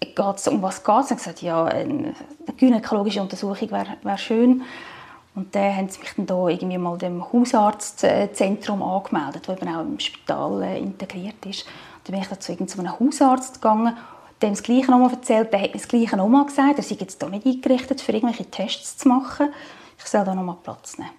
geht's, 0.00 0.46
um 0.46 0.62
was 0.62 0.84
geht 0.84 1.00
es? 1.00 1.10
Ich 1.10 1.16
gesagt, 1.16 1.42
ja, 1.42 1.64
eine 1.64 2.14
gynäkologische 2.56 3.20
Untersuchung 3.20 3.70
wäre 3.72 3.96
wär 4.02 4.18
schön. 4.18 4.62
Und 5.34 5.52
dann 5.56 5.76
haben 5.76 5.88
sie 5.88 5.98
mich 5.98 6.14
dann 6.14 6.26
da 6.26 6.46
irgendwie 6.46 6.78
mal 6.78 6.96
dem 6.96 7.32
Hausarztzentrum 7.32 8.80
angemeldet, 8.80 9.48
das 9.48 9.60
eben 9.60 9.74
auch 9.74 9.80
im 9.80 9.98
Spital 9.98 10.62
äh, 10.62 10.78
integriert 10.78 11.44
ist. 11.46 11.66
Und 11.66 12.06
dann 12.06 12.12
bin 12.12 12.22
ich 12.22 12.28
dann 12.28 12.40
zu 12.40 12.52
irgendeinem 12.52 13.00
Hausarzt 13.00 13.54
gegangen, 13.54 13.96
dem 14.40 14.50
das 14.50 14.62
Gleiche 14.62 14.90
nochmal 14.92 15.10
erzählt, 15.10 15.52
der 15.52 15.62
hat 15.62 15.74
mir 15.74 15.80
das 15.80 15.88
Gleiche 15.88 16.16
nochmal 16.16 16.46
gesagt, 16.46 16.78
er 16.78 16.84
sei 16.84 16.96
jetzt 17.00 17.20
hier 17.20 17.30
nicht 17.30 17.46
eingerichtet, 17.46 18.00
für 18.00 18.12
irgendwelche 18.12 18.48
Tests 18.48 18.98
zu 18.98 19.08
machen. 19.08 19.48
Ich 19.98 20.04
soll 20.04 20.24
da 20.24 20.32
nochmal 20.32 20.58
Platz 20.62 20.96
nehmen. 20.98 21.10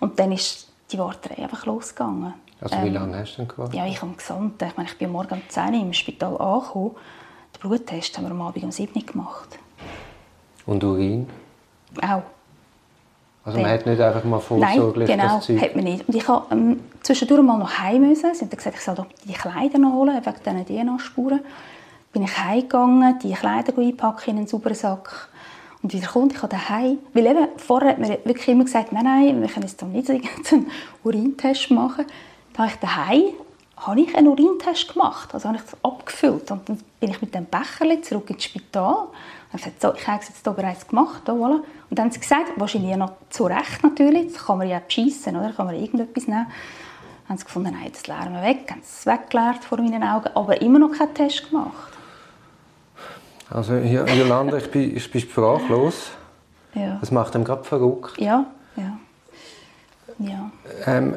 Und 0.00 0.18
dann 0.18 0.32
ist 0.32 0.68
die 0.90 0.98
Warterei 0.98 1.42
einfach 1.42 1.64
losgegangen. 1.64 2.34
Also 2.62 2.76
wie 2.82 2.88
ähm, 2.88 2.94
lange 2.94 3.18
hast 3.18 3.34
du 3.34 3.36
denn 3.38 3.48
gewartet? 3.48 3.74
Ja, 3.74 3.86
ich 3.86 4.00
habe 4.00 4.12
gesamt. 4.12 4.62
Ich, 4.62 4.76
meine, 4.76 4.88
ich 4.88 4.96
bin 4.96 5.10
morgen 5.10 5.34
um 5.34 5.42
10 5.48 5.74
Uhr 5.74 5.82
im 5.82 5.92
Spital 5.92 6.38
angekommen. 6.38 6.92
Den 7.54 7.68
Bluttest 7.68 8.16
haben 8.16 8.24
wir 8.24 8.30
am 8.30 8.42
Abend 8.42 8.64
um 8.64 8.70
7 8.70 8.94
Uhr 8.94 9.02
gemacht. 9.02 9.58
Und 10.66 10.84
Urin? 10.84 11.28
Auch. 12.00 12.22
Also 13.44 13.58
man 13.58 13.70
hat 13.70 13.86
nicht 13.86 14.00
einfach 14.00 14.22
mal 14.22 14.38
vorsorglich 14.38 15.08
Nein, 15.08 15.18
genau, 15.18 15.36
das 15.36 15.46
Zeug... 15.46 15.60
hat 15.60 15.74
man 15.74 15.84
nicht. 15.84 16.06
Und 16.06 16.14
ich 16.14 16.28
habe 16.28 16.46
ähm, 16.52 16.80
zwischendurch 17.02 17.42
mal 17.42 17.58
noch 17.58 17.78
heim 17.78 18.08
müssen. 18.08 18.32
Sie 18.34 18.42
haben 18.42 18.50
gesagt, 18.50 18.76
ich 18.76 18.82
soll 18.82 19.04
die 19.24 19.32
Kleider 19.32 19.78
noch 19.78 19.94
holen, 19.94 20.20
wegen 20.24 20.64
diesen 20.64 20.86
DNA-Spuren. 20.86 21.40
Bin 22.12 22.22
ich 22.22 22.38
heimgegangen, 22.38 23.18
die 23.18 23.32
Kleider 23.32 23.76
einpacken 23.76 24.30
in 24.30 24.36
einen 24.36 24.46
sauberen 24.46 24.76
Sack 24.76 25.28
und 25.82 25.92
wieder 25.92 26.06
kommt, 26.06 26.32
ich 26.32 26.40
daheim, 26.40 26.98
weil 27.12 27.26
eben, 27.26 27.48
vorher 27.56 27.90
hat 27.90 27.98
man 27.98 28.10
wirklich 28.10 28.48
immer 28.48 28.64
gesagt, 28.64 28.92
nein, 28.92 29.04
nein, 29.04 29.40
wir 29.40 29.48
können 29.48 29.66
jetzt 29.66 29.82
nicht 29.82 30.10
einen 30.52 30.66
Urintest 31.04 31.70
machen. 31.72 32.06
Dann 32.54 32.64
habe 32.64 32.72
ich 32.74 32.80
daheim 32.80 33.22
habe 33.86 34.00
ich 34.00 34.14
einen 34.14 34.28
Urintest 34.28 34.92
gemacht, 34.92 35.34
also 35.34 35.48
habe 35.48 35.58
ich 35.58 35.64
das 35.64 35.76
abgefüllt 35.82 36.50
und 36.50 36.68
dann 36.68 36.78
bin 37.00 37.10
ich 37.10 37.20
mit 37.20 37.34
dem 37.34 37.46
Becher 37.46 38.00
zurück 38.02 38.30
ins 38.30 38.44
Spital 38.44 38.94
und 38.94 39.52
habe 39.52 39.58
gesagt, 39.58 39.82
so, 39.82 39.94
ich 39.94 40.06
habe 40.06 40.20
es 40.22 40.28
jetzt 40.28 40.44
hier 40.44 40.52
bereits 40.52 40.86
gemacht, 40.86 41.22
da, 41.24 41.32
voilà. 41.32 41.56
und 41.56 41.98
dann 41.98 42.04
haben 42.04 42.12
sie 42.12 42.20
gesagt, 42.20 42.52
wahrscheinlich 42.56 42.96
noch 42.96 43.12
zu 43.30 43.44
Recht 43.44 43.82
natürlich, 43.82 44.32
das 44.32 44.46
kann 44.46 44.58
man 44.58 44.68
ja 44.68 44.78
beschissen, 44.78 45.36
oder, 45.36 45.52
kann 45.52 45.66
man 45.66 45.74
irgendetwas 45.74 46.28
nehmen. 46.28 46.46
Dann 46.46 47.28
haben 47.28 47.38
sie 47.38 47.44
gefunden, 47.44 47.72
nein, 47.72 47.90
das 47.92 48.06
leeren 48.06 48.34
wir 48.34 48.42
weg, 48.42 48.70
haben 48.70 48.82
es 48.82 49.04
weggeleert 49.04 49.64
vor 49.64 49.78
meinen 49.78 50.02
Augen, 50.02 50.28
aber 50.34 50.60
immer 50.60 50.78
noch 50.78 50.92
keinen 50.92 51.14
Test 51.14 51.50
gemacht. 51.50 51.92
Also 53.50 53.74
Jolanda, 53.74 54.56
ich 54.58 54.70
bin, 54.70 54.96
ich 54.96 55.10
bin 55.10 55.20
sprachlos. 55.20 56.12
Ja. 56.74 56.96
Das 57.00 57.10
macht 57.10 57.34
einem 57.34 57.44
gerade 57.44 57.64
verrückt. 57.64 58.18
Ja, 58.18 58.46
ja. 58.76 58.98
ja. 60.18 60.50
Ähm, 60.86 61.16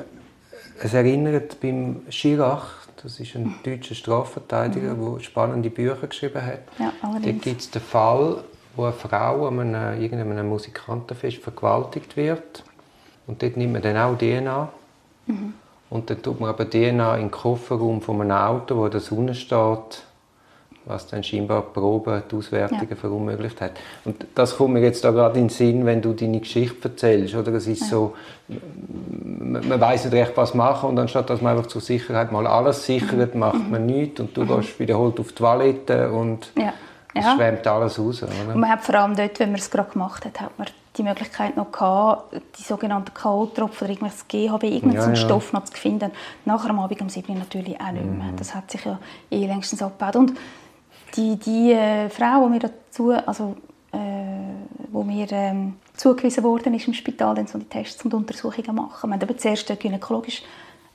es 0.82 0.94
erinnert 0.94 1.60
beim 1.62 2.02
Schirach, 2.10 2.86
das 3.02 3.20
ist 3.20 3.36
ein 3.36 3.56
deutscher 3.64 3.96
Strafverteidiger, 3.96 4.94
mhm. 4.94 5.16
der 5.16 5.24
spannende 5.24 5.70
Bücher 5.70 6.08
geschrieben 6.08 6.42
hat. 6.46 6.62
Ja, 6.80 6.92
da 7.02 7.32
gibt 7.32 7.62
es 7.62 7.70
den 7.70 7.82
Fall, 7.82 8.44
wo 8.76 8.84
eine 8.84 8.94
Frau 8.94 9.48
an 9.48 9.60
einem, 9.60 10.02
irgendeinem 10.02 10.50
Musikantenfest 10.50 11.38
vergewaltigt 11.38 12.18
wird. 12.18 12.64
Und 13.28 13.42
dort 13.42 13.58
nimmt 13.58 13.74
man 13.74 13.82
dann 13.82 13.98
auch 13.98 14.18
DNA. 14.18 14.70
Mhm. 15.28 15.54
Und 15.90 16.10
dann 16.10 16.22
tut 16.22 16.40
man 16.40 16.50
aber 16.50 16.70
DNA 16.70 17.16
in 17.16 17.26
den 17.26 17.32
Kofferraum 17.32 18.02
von 18.02 18.22
einem 18.22 18.32
Auto, 18.32 18.78
wo 18.78 18.86
in 18.86 18.92
der 18.92 19.02
Sonne 19.02 19.36
steht, 19.36 20.04
was 20.86 21.08
dann 21.08 21.24
scheinbar 21.24 21.62
die 21.62 21.80
Proben, 21.80 22.24
die 22.30 22.36
Auswertungen 22.36 22.88
ja. 22.90 22.96
verunmöglicht 22.96 23.60
hat. 23.62 23.72
Und 24.04 24.26
das 24.36 24.58
kommt 24.58 24.74
mir 24.74 24.82
jetzt 24.82 25.04
da 25.04 25.12
gerade 25.12 25.40
in 25.40 25.46
den 25.46 25.50
Sinn, 25.50 25.86
wenn 25.86 26.02
du 26.02 26.14
deine 26.14 26.40
Geschichte 26.40 26.90
erzählst, 26.90 27.36
oder? 27.36 27.54
Es 27.54 27.68
ist 27.68 27.82
ja. 27.82 27.88
so, 27.88 28.16
man, 28.48 29.68
man 29.68 29.82
weiß 29.82 30.06
nicht 30.06 30.14
recht, 30.14 30.34
was 30.36 30.54
machen 30.54 30.90
und 30.90 31.00
anstatt 31.00 31.30
dass 31.30 31.42
man 31.42 31.56
einfach 31.56 31.68
zur 31.68 31.82
Sicherheit 31.82 32.32
mal 32.32 32.46
alles 32.46 32.86
sichert, 32.86 33.34
mhm. 33.34 33.40
macht 33.40 33.70
man 33.70 33.82
mhm. 33.82 33.88
nichts 33.88 34.20
und 34.20 34.36
du 34.38 34.44
mhm. 34.44 34.48
gehst 34.48 34.80
wiederholt 34.80 35.20
auf 35.20 35.30
die 35.30 35.36
Toilette 35.36 36.12
und 36.12 36.52
ja. 36.58 36.74
es 37.14 37.26
schwemmt 37.34 37.66
alles 37.66 38.00
raus. 38.00 38.24
Oder? 38.24 38.32
Und 38.54 38.60
man 38.60 38.70
hat 38.70 38.82
vor 38.82 38.96
allem 38.96 39.16
dort, 39.16 39.40
wenn 39.40 39.52
man 39.52 39.60
es 39.60 39.72
gerade 39.72 39.92
gemacht 39.92 40.26
hat, 40.26 40.40
hat 40.40 40.58
man 40.58 40.68
die 40.98 41.04
Möglichkeit 41.04 41.58
noch 41.58 41.72
gehabt, 41.72 42.36
die 42.58 42.64
sogenannten 42.64 43.14
K.O.-Tropfen 43.14 43.82
oder 43.82 43.90
irgendwas 43.90 44.28
GHB, 44.28 44.64
irgendeinen 44.64 44.94
ja, 44.94 45.10
ja. 45.10 45.16
Stoff 45.16 45.52
noch 45.54 45.66
zu 45.66 45.74
finden. 45.74 46.12
Nachher 46.46 46.70
am 46.70 46.80
Abend 46.80 47.02
um 47.02 47.10
7 47.10 47.38
natürlich 47.38 47.80
auch 47.82 47.92
nicht 47.92 48.06
mehr. 48.06 48.32
Mhm. 48.32 48.38
Das 48.38 48.56
hat 48.56 48.72
sich 48.72 48.86
ja 48.86 48.98
eh 49.30 49.46
längstens 49.46 49.82
abgebaut. 49.82 50.16
Und 50.16 50.34
die, 51.16 51.38
die 51.38 51.72
äh, 51.72 52.10
Frau, 52.10 52.46
die 52.46 52.52
mir 52.52 52.60
dazu, 52.60 53.12
also 53.12 53.56
äh, 53.92 53.98
wo 54.92 55.04
mir 55.04 55.32
ähm, 55.32 55.76
zugewiesen 55.96 56.44
worden 56.44 56.74
ist 56.74 56.88
im 56.88 56.94
Spital, 56.94 57.36
dann 57.36 57.48
so 57.48 57.58
die 57.58 57.66
Tests 57.66 58.04
und 58.04 58.14
Untersuchungen 58.14 58.76
machen. 58.76 59.10
Wir 59.10 59.16
haben 59.16 59.22
eben 59.22 59.40
zuerst 59.40 59.70
einen 59.70 59.80
gynekologischen 59.80 60.46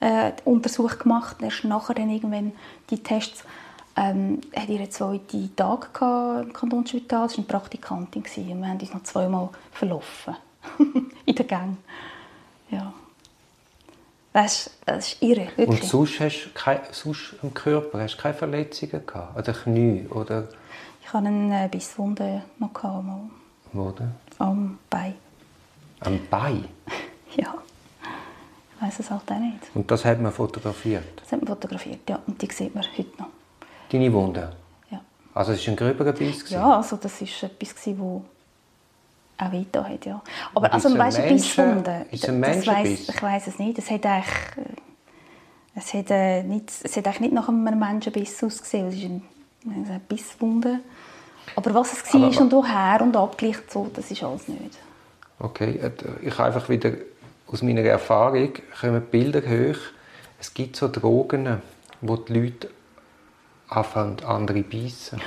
äh, 0.00 0.32
Untersuch 0.44 0.98
gemacht, 0.98 1.36
erst 1.40 1.64
nachher 1.64 1.94
dann 1.94 2.10
irgendwann 2.10 2.52
die 2.90 3.02
Tests. 3.02 3.44
Ähm, 3.96 4.40
hat 4.54 4.68
ihren 4.68 4.90
zweiten 4.90 5.54
Tag 5.56 5.90
im 6.00 6.52
Kantonsspital. 6.52 7.28
Sie 7.28 7.38
war 7.38 7.44
eine 7.44 7.46
Praktikantin 7.46 8.24
wir 8.24 8.66
haben 8.66 8.78
uns 8.78 8.94
noch 8.94 9.02
zweimal 9.02 9.48
verlaufen 9.72 10.36
in 11.26 11.34
der 11.34 11.44
Gang. 11.44 11.76
Ja. 12.70 12.92
Das 14.32 14.66
ist, 14.66 14.70
das 14.86 15.08
ist 15.08 15.22
irre, 15.22 15.48
wirklich. 15.56 15.68
Und 15.68 15.84
sonst 15.84 16.20
hast 16.20 16.44
du 16.44 16.50
kein, 16.54 16.80
sonst 16.92 17.34
im 17.42 17.52
Körper 17.52 18.00
hast 18.00 18.16
du 18.16 18.22
keine 18.22 18.34
Verletzungen 18.34 19.04
gehabt? 19.04 19.36
Oder 19.36 19.52
Knie? 19.52 20.06
Oder? 20.08 20.48
Ich 21.02 21.12
hatte 21.12 21.26
eine 21.26 21.68
Bisswunde 21.68 22.42
noch. 22.58 22.72
Gehabt, 22.72 23.04
mal. 23.04 23.22
Wo 23.72 23.90
denn? 23.90 24.12
Am 24.38 24.78
Bein. 24.88 25.14
Am 26.00 26.20
Bein? 26.30 26.64
ja. 27.36 27.54
Ich 28.76 28.82
weiß 28.86 29.00
es 29.00 29.10
halt 29.10 29.30
auch 29.30 29.38
nicht. 29.38 29.58
Und 29.74 29.90
das 29.90 30.04
hat 30.04 30.20
man 30.20 30.32
fotografiert? 30.32 31.20
Das 31.20 31.32
hat 31.32 31.40
man 31.40 31.48
fotografiert, 31.48 32.08
ja. 32.08 32.20
Und 32.26 32.40
die 32.40 32.50
sieht 32.50 32.74
man 32.74 32.84
heute 32.96 33.10
noch. 33.18 33.28
Deine 33.90 34.12
Wunde? 34.12 34.52
Ja. 34.90 35.00
Also 35.34 35.52
es 35.52 35.66
war 35.66 35.74
ein 35.74 35.76
gröberer 35.76 36.12
Biss? 36.12 36.48
Ja, 36.50 36.76
also 36.76 36.96
das 36.96 37.20
war 37.20 37.50
etwas, 37.50 37.74
das 37.74 37.86
auch 39.40 39.52
weiter 39.52 39.88
hat, 39.88 40.06
ja. 40.06 40.22
Aber 40.54 40.72
also, 40.72 40.96
weißt 40.96 41.18
du, 41.18 41.22
ist 41.22 41.58
ein 41.58 41.82
das 41.82 42.66
weiss, 42.66 43.08
ich 43.08 43.22
weiß 43.22 43.46
es 43.46 43.58
nicht. 43.58 43.78
Es 43.78 43.90
hat 43.90 44.06
eigentlich, 44.06 44.28
äh, 44.56 45.76
es 45.76 45.94
hat, 45.94 46.10
äh, 46.10 46.42
nicht, 46.42 46.70
es 46.82 46.96
hat 46.96 47.06
eigentlich 47.06 47.20
nicht 47.20 47.32
nach 47.32 47.48
einem 47.48 47.78
Menschenbiss 47.78 48.42
ausgesehen. 48.42 48.88
Es 48.88 48.94
ist 48.96 49.04
ein, 49.04 49.22
eine 49.66 50.00
Bisswunde. 50.00 50.80
Aber 51.56 51.74
was 51.74 51.92
es 51.92 52.14
war 52.14 52.22
aber, 52.22 52.40
und 52.40 52.52
woher 52.52 53.00
und 53.02 53.16
abgleicht 53.16 53.70
so, 53.70 53.90
das 53.92 54.10
ist 54.10 54.22
alles 54.22 54.48
nicht. 54.48 54.78
Okay, 55.38 55.78
äh, 55.78 55.90
ich 56.22 56.38
einfach 56.38 56.68
wieder 56.68 56.92
aus 57.46 57.62
meiner 57.62 57.82
Erfahrung 57.82 58.52
kommen 58.80 59.02
Bilder 59.02 59.40
hoch. 59.40 59.78
Es 60.38 60.54
gibt 60.54 60.76
so 60.76 60.88
Drogen, 60.88 61.60
wo 62.00 62.16
die 62.16 62.32
Leute 62.32 62.70
anfangen, 63.68 64.22
andere 64.24 64.62
beißen. 64.62 65.20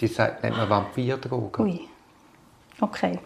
Die 0.00 0.06
sagt, 0.06 0.42
nennt 0.42 0.56
man 0.56 0.68
Vampirdrogen. 0.68 1.64
Ui. 1.64 1.80
Okay. 2.80 3.18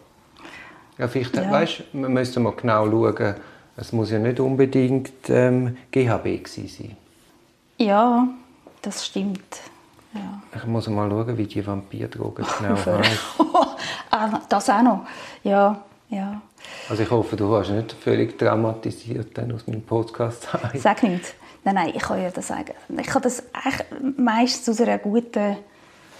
Ja, 0.99 1.09
vielleicht, 1.09 1.37
ja. 1.37 1.51
Weißt, 1.51 1.83
wir 1.93 2.09
müssen 2.09 2.43
mal 2.43 2.53
genau 2.53 2.91
schauen, 2.91 3.35
es 3.77 3.93
muss 3.93 4.11
ja 4.11 4.19
nicht 4.19 4.41
unbedingt 4.41 5.29
ähm, 5.29 5.77
GHB 5.91 6.47
sein. 6.47 6.97
Ja, 7.79 8.27
das 8.81 9.05
stimmt. 9.05 9.61
Ja. 10.15 10.43
Ich 10.57 10.67
muss 10.67 10.89
mal 10.89 11.11
schauen, 11.11 11.37
wie 11.37 11.47
die 11.47 11.67
Vampirdrogen 11.67 12.47
genau 12.59 12.77
heißt. 12.77 13.21
ah, 14.11 14.41
das 14.49 14.71
auch 14.71 14.83
noch. 14.83 15.07
Ja, 15.45 15.83
ja. 16.09 16.41
Also 16.89 17.03
ich 17.03 17.11
hoffe, 17.11 17.37
du 17.37 17.55
hast 17.55 17.71
nicht 17.71 17.93
völlig 17.93 18.39
dramatisiert 18.39 19.39
aus 19.39 19.67
meinem 19.67 19.83
Podcast. 19.83 20.49
Sag 20.75 21.03
nicht. 21.03 21.35
Nein, 21.65 21.75
nein, 21.75 21.93
ich 21.95 22.03
kann 22.03 22.23
ja 22.23 22.31
das 22.31 22.47
sagen. 22.47 22.73
Ich 22.99 23.07
kann 23.07 23.23
das 23.23 23.43
meistens 24.17 24.69
aus 24.69 24.87
einer 24.87 24.99
guten 24.99 25.57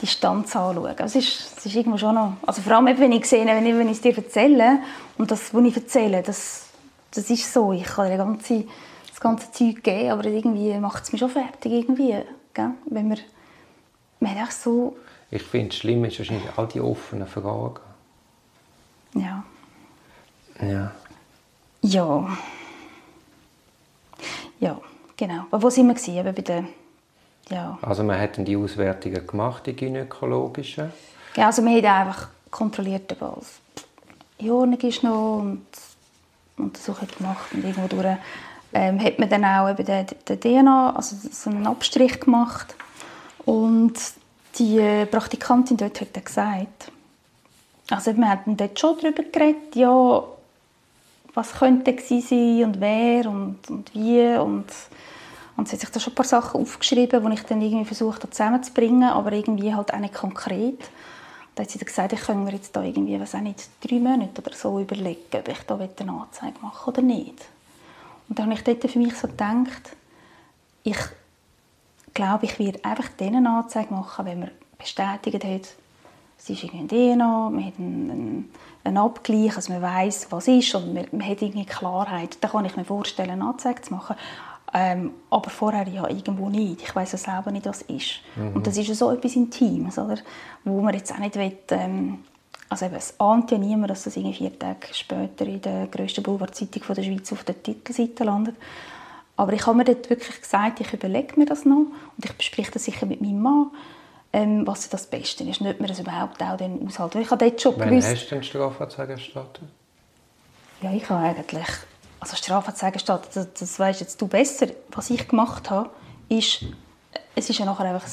Distanz 0.01 0.55
anschauen. 0.55 0.95
Es 0.99 1.15
ist, 1.15 1.59
es 1.59 1.67
ist 1.67 1.75
irgendwo 1.75 1.99
schon 1.99 2.15
noch, 2.15 2.35
also 2.47 2.63
vor 2.63 2.73
allem 2.73 2.99
wenn 2.99 3.13
ich 3.13 3.27
sehe, 3.27 3.47
wenn 3.47 3.67
ich, 3.67 3.75
wenn 3.75 3.89
ich 3.89 3.97
es 3.97 4.01
dir 4.01 4.17
erzähle 4.17 4.81
und 5.19 5.31
das, 5.31 5.55
was 5.55 5.65
ich 5.65 5.77
erzähle, 5.77 6.23
das, 6.23 6.67
das 7.13 7.31
ist 7.31 7.53
so, 7.53 7.73
ich 7.73 7.85
kann 7.85 8.11
dir 8.11 8.17
ganze, 8.17 8.65
das 9.09 9.21
ganze 9.21 9.51
Zeug 9.53 9.83
geben, 9.83 10.11
aber 10.11 10.25
irgendwie 10.27 10.75
macht 10.79 11.05
es 11.05 11.13
mich 11.13 11.21
schon 11.21 11.31
fertig 11.31 11.73
irgendwie, 11.73 12.17
gell? 12.53 12.71
wenn 12.87 13.09
wir, 13.09 13.19
wir 14.21 14.29
haben 14.29 14.51
so... 14.51 14.97
Ich 15.31 15.43
finde, 15.43 15.69
es 15.69 15.77
schlimm 15.77 16.05
ist 16.05 16.19
wahrscheinlich 16.19 16.47
all 16.57 16.69
die 16.69 16.81
offenen 16.81 17.27
Fragen. 17.27 17.81
Ja. 19.15 19.45
Ja. 20.61 20.93
Ja. 21.83 22.37
Ja, 24.61 24.81
genau. 25.17 25.45
Aber 25.51 25.63
wo 25.63 25.71
sind 25.71 25.89
wir? 25.89 26.15
Eben 26.15 26.35
bei 26.35 26.43
der 26.43 26.65
ja. 27.49 27.79
Also 27.83 28.03
man 28.03 28.21
hat 28.21 28.37
die 28.39 28.57
Auswertungen 28.57 29.27
gemacht, 29.27 29.67
die 29.67 29.75
gynäkologischen? 29.75 30.93
Ja, 31.37 31.47
also 31.47 31.63
wir 31.65 31.71
haben 31.71 32.09
einfach 32.09 32.29
kontrolliert, 32.51 33.15
ob 33.21 33.45
in 34.39 34.51
Ordnung 34.51 34.81
ist 34.81 35.03
noch 35.03 35.39
und 35.39 35.67
Untersuchungen 36.57 37.11
gemacht 37.17 37.47
und 37.53 37.65
irgendwo 37.65 37.89
durch 37.89 38.17
ähm, 38.73 39.03
hat 39.03 39.19
man 39.19 39.29
dann 39.29 39.45
auch 39.45 39.71
eben 39.71 39.85
den, 39.85 40.07
den 40.29 40.41
DNA, 40.41 40.95
also 40.97 41.17
so 41.31 41.51
einen 41.51 41.67
Abstrich 41.67 42.21
gemacht 42.21 42.75
und 43.45 43.95
die 44.59 45.07
Praktikantin 45.11 45.77
dort 45.77 46.01
hat 46.01 46.15
dann 46.15 46.25
gesagt, 46.25 46.91
also 47.91 48.17
wir 48.17 48.29
hatten 48.29 48.57
dort 48.57 48.79
schon 48.79 48.97
darüber 49.01 49.23
geredet, 49.23 49.77
ja, 49.77 50.23
was 51.35 51.53
könnte 51.53 51.97
sie 52.01 52.21
sein 52.21 52.65
und 52.65 52.81
wer 52.81 53.31
und, 53.31 53.59
und 53.69 53.95
wie 53.95 54.37
und 54.37 54.67
und 55.57 55.69
sie 55.69 55.75
hat 55.75 55.81
sich 55.81 55.91
da 55.91 56.01
schon 56.01 56.13
ein 56.13 56.17
paar 56.17 56.27
Sachen 56.27 56.61
aufgeschrieben, 56.61 57.25
die 57.25 57.35
ich 57.35 57.43
dann 57.45 57.63
irgendwie 57.63 57.85
versucht 57.85 58.23
habe 58.23 58.31
zusammenzubringen, 58.31 59.11
aber 59.11 59.33
irgendwie 59.33 59.75
halt 59.75 59.93
auch 59.93 59.99
nicht 59.99 60.15
konkret. 60.15 60.79
Da 61.55 61.63
hat 61.63 61.71
sie 61.71 61.79
dann 61.79 61.87
gesagt, 61.87 62.13
ich 62.13 62.21
könnte 62.21 62.45
mir 62.45 62.53
jetzt 62.53 62.77
da 62.77 62.83
irgendwie, 62.83 63.19
was 63.19 63.35
auch 63.35 63.41
nicht, 63.41 63.69
drei 63.81 63.99
Monate 63.99 64.43
oder 64.43 64.55
so 64.55 64.79
überlegen, 64.79 65.21
ob 65.33 65.49
ich 65.49 65.59
da 65.67 65.75
eine 65.77 66.13
Anzeige 66.13 66.61
mache 66.61 66.91
oder 66.91 67.01
nicht. 67.01 67.47
Und 68.29 68.39
dann 68.39 68.47
habe 68.47 68.55
ich 68.55 68.65
dort 68.65 68.91
für 68.91 68.99
mich 68.99 69.17
so 69.17 69.29
gedacht, 69.29 69.97
ich 70.83 70.99
glaube, 72.13 72.45
ich 72.45 72.59
werde 72.59 72.85
einfach 72.85 73.09
eine 73.19 73.49
Anzeige 73.49 73.95
machen, 73.95 74.27
wenn 74.27 74.41
man 74.41 74.51
bestätigt 74.79 75.45
hat, 75.45 75.69
es 76.39 76.51
ist 76.51 76.65
irgendwie 76.65 76.81
ein 76.81 77.17
DNA, 77.17 77.51
man 77.51 77.65
hat 77.65 77.79
einen, 77.79 78.11
einen, 78.11 78.51
einen 78.85 78.99
Abgleich, 78.99 79.57
also 79.57 79.73
man 79.73 79.83
weiß, 79.83 80.29
was 80.31 80.49
ist 80.49 80.75
und 80.75 80.93
man, 80.93 81.07
man 81.13 81.27
hat 81.27 81.41
irgendwie 81.41 81.65
Klarheit. 81.65 82.37
Dann 82.41 82.51
kann 82.51 82.65
ich 82.67 82.77
mir 82.77 82.85
vorstellen, 82.85 83.31
eine 83.31 83.47
Anzeige 83.47 83.81
zu 83.81 83.95
machen. 83.95 84.17
Ähm, 84.75 85.13
aber 85.31 85.49
vorher 85.51 85.87
ja 85.89 86.09
irgendwo 86.09 86.49
nicht. 86.49 86.83
Ich 86.83 86.95
weiß 86.95 87.13
ja 87.13 87.19
selber 87.19 87.51
nicht, 87.51 87.67
was 87.67 87.83
ist. 87.83 88.21
Mhm. 88.35 88.57
Und 88.57 88.67
das 88.67 88.77
ist 88.77 88.89
ja 88.89 88.95
so 88.95 89.11
etwas 89.11 89.37
Intimes, 89.37 89.99
oder? 89.99 90.19
wo 90.67 90.81
man 90.81 90.95
jetzt 90.95 91.13
auch 91.13 91.19
nicht 91.19 91.37
will, 91.37 91.57
ähm, 91.71 92.25
also 92.69 92.87
eben, 92.87 92.97
es 92.97 93.15
ahnt 93.19 93.51
ja 93.53 93.59
niemand, 93.59 93.91
dass 93.91 94.05
das 94.05 94.17
irgendwie 94.17 94.37
vier 94.37 94.59
Tage 94.59 94.89
später 94.93 95.47
in 95.47 95.61
der 95.63 95.87
grössten 95.87 96.23
Boulevardzeitung 96.23 96.83
der 96.95 97.03
Schweiz 97.03 97.33
auf 97.33 97.45
der 97.45 97.63
Titelseite 97.63 98.25
landet. 98.25 98.57
Aber 99.37 99.53
ich 99.53 99.65
habe 99.67 99.77
mir 99.77 99.85
dort 99.85 100.11
wirklich 100.11 100.41
gesagt, 100.41 100.81
ich 100.81 100.93
überlege 100.93 101.39
mir 101.39 101.47
das 101.47 101.65
noch 101.65 101.77
und 101.77 102.25
ich 102.25 102.33
bespreche 102.33 102.73
das 102.73 102.85
sicher 102.85 103.07
mit 103.07 103.21
meinem 103.21 103.41
Mann, 103.41 103.71
ähm, 104.33 104.67
was 104.67 104.89
das 104.89 105.07
Beste 105.07 105.45
ist, 105.45 105.61
nicht 105.61 105.79
mehr 105.79 105.89
das 105.89 106.01
überhaupt 106.01 106.43
auch 106.43 106.57
dann 106.57 106.85
aushalten. 106.85 107.21
Ich 107.21 107.31
habe 107.31 107.45
dort 107.45 107.61
schon 107.61 107.79
Wann 107.79 107.91
gewusst, 107.91 108.09
hast 108.09 108.31
du 108.31 108.35
den 108.35 108.43
Strafanzeige 108.43 109.13
erstattet? 109.13 109.69
Ja, 110.83 110.93
ich 110.93 111.09
habe 111.09 111.25
eigentlich 111.25 111.69
also 112.27 112.37
Strafanzeige 112.37 112.99
steht, 112.99 113.21
das, 113.35 113.53
das 113.55 113.79
weißt 113.79 114.01
jetzt 114.01 114.21
du 114.21 114.27
besser. 114.27 114.67
Was 114.91 115.11
ich 115.11 115.29
gemacht 115.29 115.71
habe, 115.71 115.91
ist, 116.29 116.65
es 117.35 117.51
ist 117.51 117.59
ja 117.59 117.65
nachher 117.65 117.85
einfach 117.87 118.07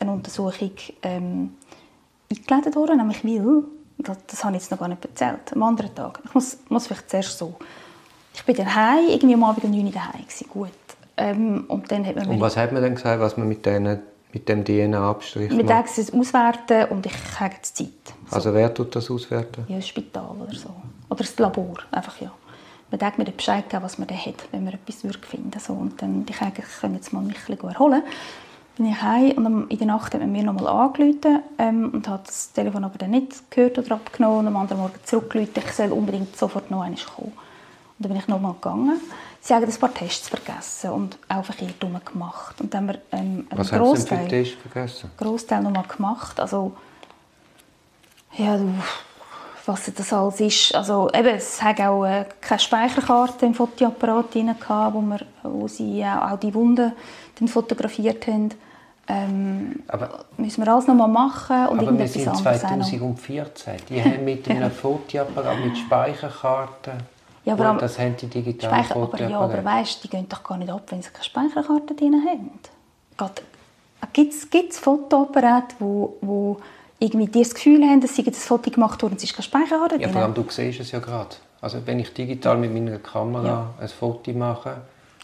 eine 0.00 0.12
Untersuchung 0.12 0.72
ähm, 1.02 1.54
eingeleitet 2.30 2.76
worden, 2.76 2.98
nämlich 2.98 3.24
weil, 3.24 3.62
das, 3.98 4.18
das 4.26 4.44
habe 4.44 4.56
ich 4.56 4.62
jetzt 4.62 4.70
noch 4.70 4.78
gar 4.78 4.88
nicht 4.88 5.04
erzählt, 5.04 5.52
am 5.54 5.62
anderen 5.62 5.94
Tag. 5.94 6.20
Ich 6.24 6.34
muss, 6.34 6.58
muss 6.68 6.86
vielleicht 6.86 7.10
zuerst 7.10 7.38
so. 7.38 7.54
Ich 8.34 8.44
bin 8.44 8.54
dann 8.56 8.74
heim, 8.74 9.08
irgendwie 9.08 9.34
am 9.34 9.44
Abend 9.44 9.64
um 9.64 9.70
9 9.70 9.86
Uhr 9.86 9.92
daheim 9.92 10.24
gut. 10.50 10.70
Ähm, 11.16 11.64
und 11.68 11.90
dann 11.90 12.04
hat 12.04 12.16
man 12.16 12.28
und 12.28 12.40
was 12.40 12.58
hat 12.58 12.72
man 12.72 12.82
dann 12.82 12.94
gesagt, 12.94 13.20
was 13.20 13.38
man 13.38 13.48
mit, 13.48 13.64
denen, 13.64 14.00
mit 14.34 14.46
dem 14.50 14.66
DNA-Abstrich 14.66 15.50
macht? 15.50 15.58
Wir 15.58 15.66
es 15.96 16.12
auswerten 16.12 16.90
und 16.90 17.06
ich 17.06 17.14
habe 17.40 17.54
die 17.54 17.62
Zeit. 17.62 18.14
So. 18.28 18.36
Also 18.36 18.52
wer 18.52 18.74
tut 18.74 18.94
das 18.94 19.10
auswerten? 19.10 19.64
Ja, 19.68 19.76
das 19.76 19.88
Spital 19.88 20.36
oder 20.38 20.54
so. 20.54 20.68
Oder 21.08 21.20
das 21.20 21.38
Labor, 21.38 21.78
einfach 21.90 22.20
ja 22.20 22.30
man 22.90 23.00
sagt 23.00 23.18
mir 23.18 23.24
Bescheid 23.24 23.68
geben, 23.68 23.82
was 23.82 23.98
man 23.98 24.08
da 24.08 24.14
hat, 24.14 24.48
wenn 24.52 24.64
man 24.64 24.74
etwas 24.74 25.02
finden 25.26 25.58
so 25.58 25.72
Und 25.72 26.00
dann 26.00 26.24
ich 26.28 26.40
eigentlich 26.40 26.66
können 26.80 26.94
jetzt 26.94 27.12
mal 27.12 27.22
mich 27.22 27.36
ein 27.48 27.58
erholen. 27.58 28.02
Bin 28.76 28.86
ich 28.86 29.02
heim 29.02 29.32
und 29.38 29.70
in 29.70 29.78
der 29.78 29.86
Nacht 29.86 30.12
hat 30.12 30.20
man 30.20 30.30
mir 30.30 30.42
nochmal 30.42 30.66
angerufen 30.66 31.40
ähm, 31.58 31.90
und 31.94 32.06
hat 32.08 32.28
das 32.28 32.52
Telefon 32.52 32.84
aber 32.84 32.98
dann 32.98 33.10
nicht 33.10 33.50
gehört 33.50 33.78
oder 33.78 33.92
abgenommen 33.92 34.40
und 34.40 34.46
am 34.48 34.56
anderen 34.56 34.82
Morgen 34.82 34.94
zurückgerufen, 35.02 35.62
ich 35.64 35.72
soll 35.72 35.92
unbedingt 35.92 36.36
sofort 36.36 36.70
noch 36.70 36.82
einmal 36.82 37.00
kommen. 37.16 37.32
Und 37.32 38.04
dann 38.04 38.12
bin 38.12 38.20
ich 38.20 38.28
nochmal 38.28 38.52
gegangen. 38.52 39.00
sie 39.40 39.54
haben 39.54 39.64
ein 39.64 39.80
paar 39.80 39.94
Tests 39.94 40.28
vergessen 40.28 40.90
und 40.90 41.16
auch 41.28 41.44
verkehrt 41.44 41.80
gemacht. 41.80 42.60
Und 42.60 42.74
dann 42.74 42.88
haben 42.88 42.94
wir 42.94 43.18
ähm, 43.18 43.46
einen 43.48 43.58
Was 43.58 43.72
haben 43.72 43.96
Sie 43.96 44.04
denn 44.04 44.18
für 44.18 44.28
Tests 44.28 44.56
vergessen? 44.60 45.10
Großteil 45.16 45.62
nochmal 45.62 45.84
gemacht. 45.84 46.38
Also, 46.38 46.76
ja, 48.36 48.58
du, 48.58 48.74
was 49.66 49.90
das 49.94 50.12
alles 50.12 50.40
ist. 50.40 50.74
Also, 50.74 51.10
eben, 51.12 51.26
es 51.34 51.60
hat 51.62 51.80
auch 51.80 52.04
äh, 52.04 52.24
keine 52.40 52.58
Speicherkarte 52.60 53.46
im 53.46 53.54
Fotoapparat 53.54 54.34
drin 54.34 54.54
gehabt, 54.58 54.94
wo, 54.94 55.00
wir, 55.00 55.20
wo 55.42 55.68
sie 55.68 56.04
auch, 56.04 56.32
auch 56.32 56.38
die 56.38 56.54
Wunden 56.54 56.92
dann 57.38 57.48
fotografiert 57.48 58.26
haben. 58.26 58.50
Ähm, 59.08 59.82
Aber- 59.88 60.24
müssen 60.36 60.64
wir 60.64 60.72
alles 60.72 60.86
nochmal 60.86 61.08
machen 61.08 61.66
und 61.68 61.78
Aber 61.80 61.96
wir 61.98 62.08
sind 62.08 62.26
anderes 62.28 62.64
auch 62.64 62.70
noch. 62.70 62.86
2014. 62.86 63.74
Die 63.88 64.02
haben 64.02 64.24
mit 64.24 64.48
einem 64.50 64.70
Fotoapparat, 64.70 65.58
mit 65.64 65.78
Speicherkarten. 65.78 66.94
Ja, 67.44 67.52
aber 67.52 67.70
und 67.70 67.82
das 67.82 67.98
haben 67.98 68.16
die 68.16 68.26
digitalen 68.26 68.84
Speicher, 68.84 69.00
aber 69.00 69.20
ja, 69.20 69.26
aber 69.38 69.48
Fotoapparate. 69.50 69.64
weißt, 69.64 70.04
die 70.04 70.08
gehen 70.08 70.28
doch 70.28 70.42
gar 70.42 70.58
nicht 70.58 70.70
ab, 70.70 70.82
wenn 70.88 71.00
sie 71.02 71.10
keine 71.10 71.24
Speicherkarte 71.24 71.94
drin 71.94 72.20
haben. 72.28 72.50
Gibt 74.12 74.32
es 74.32 74.78
Fotoapparate, 74.78 75.76
wo, 75.78 76.16
wo 76.20 76.56
irgendwie 76.98 77.26
dir 77.26 77.42
das 77.42 77.54
Gefühl 77.54 77.82
haben, 77.84 78.00
dass 78.00 78.14
sie 78.16 78.26
ein 78.26 78.32
Foto 78.32 78.70
gemacht 78.70 79.02
wurde 79.02 79.12
und 79.12 79.18
es 79.18 79.24
ist 79.24 79.34
keine 79.34 79.42
Speicherkarte 79.44 79.96
Ja, 80.00 80.08
vor 80.08 80.22
allem, 80.22 80.34
du 80.34 80.44
siehst 80.48 80.80
es 80.80 80.90
ja 80.92 80.98
gerade. 80.98 81.36
Also 81.60 81.78
wenn 81.84 81.98
ich 81.98 82.12
digital 82.12 82.56
mit 82.58 82.72
meiner 82.72 82.98
Kamera 82.98 83.46
Ja. 83.46 83.74
ein 83.80 83.88
Foto 83.88 84.32
mache, 84.32 84.78